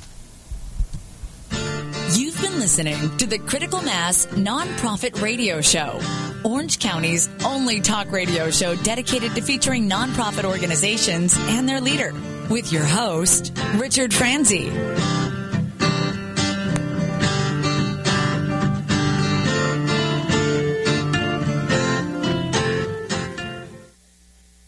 You've 2.11 2.41
been 2.41 2.59
listening 2.59 3.15
to 3.19 3.25
the 3.25 3.39
Critical 3.39 3.81
Mass 3.81 4.25
Nonprofit 4.25 5.21
Radio 5.21 5.61
Show, 5.61 6.01
Orange 6.43 6.79
County's 6.79 7.29
only 7.45 7.79
talk 7.79 8.11
radio 8.11 8.51
show 8.51 8.75
dedicated 8.75 9.33
to 9.35 9.41
featuring 9.41 9.89
nonprofit 9.89 10.43
organizations 10.43 11.37
and 11.37 11.69
their 11.69 11.79
leader, 11.79 12.13
with 12.49 12.73
your 12.73 12.83
host, 12.83 13.53
Richard 13.75 14.13
Franzi. 14.13 14.69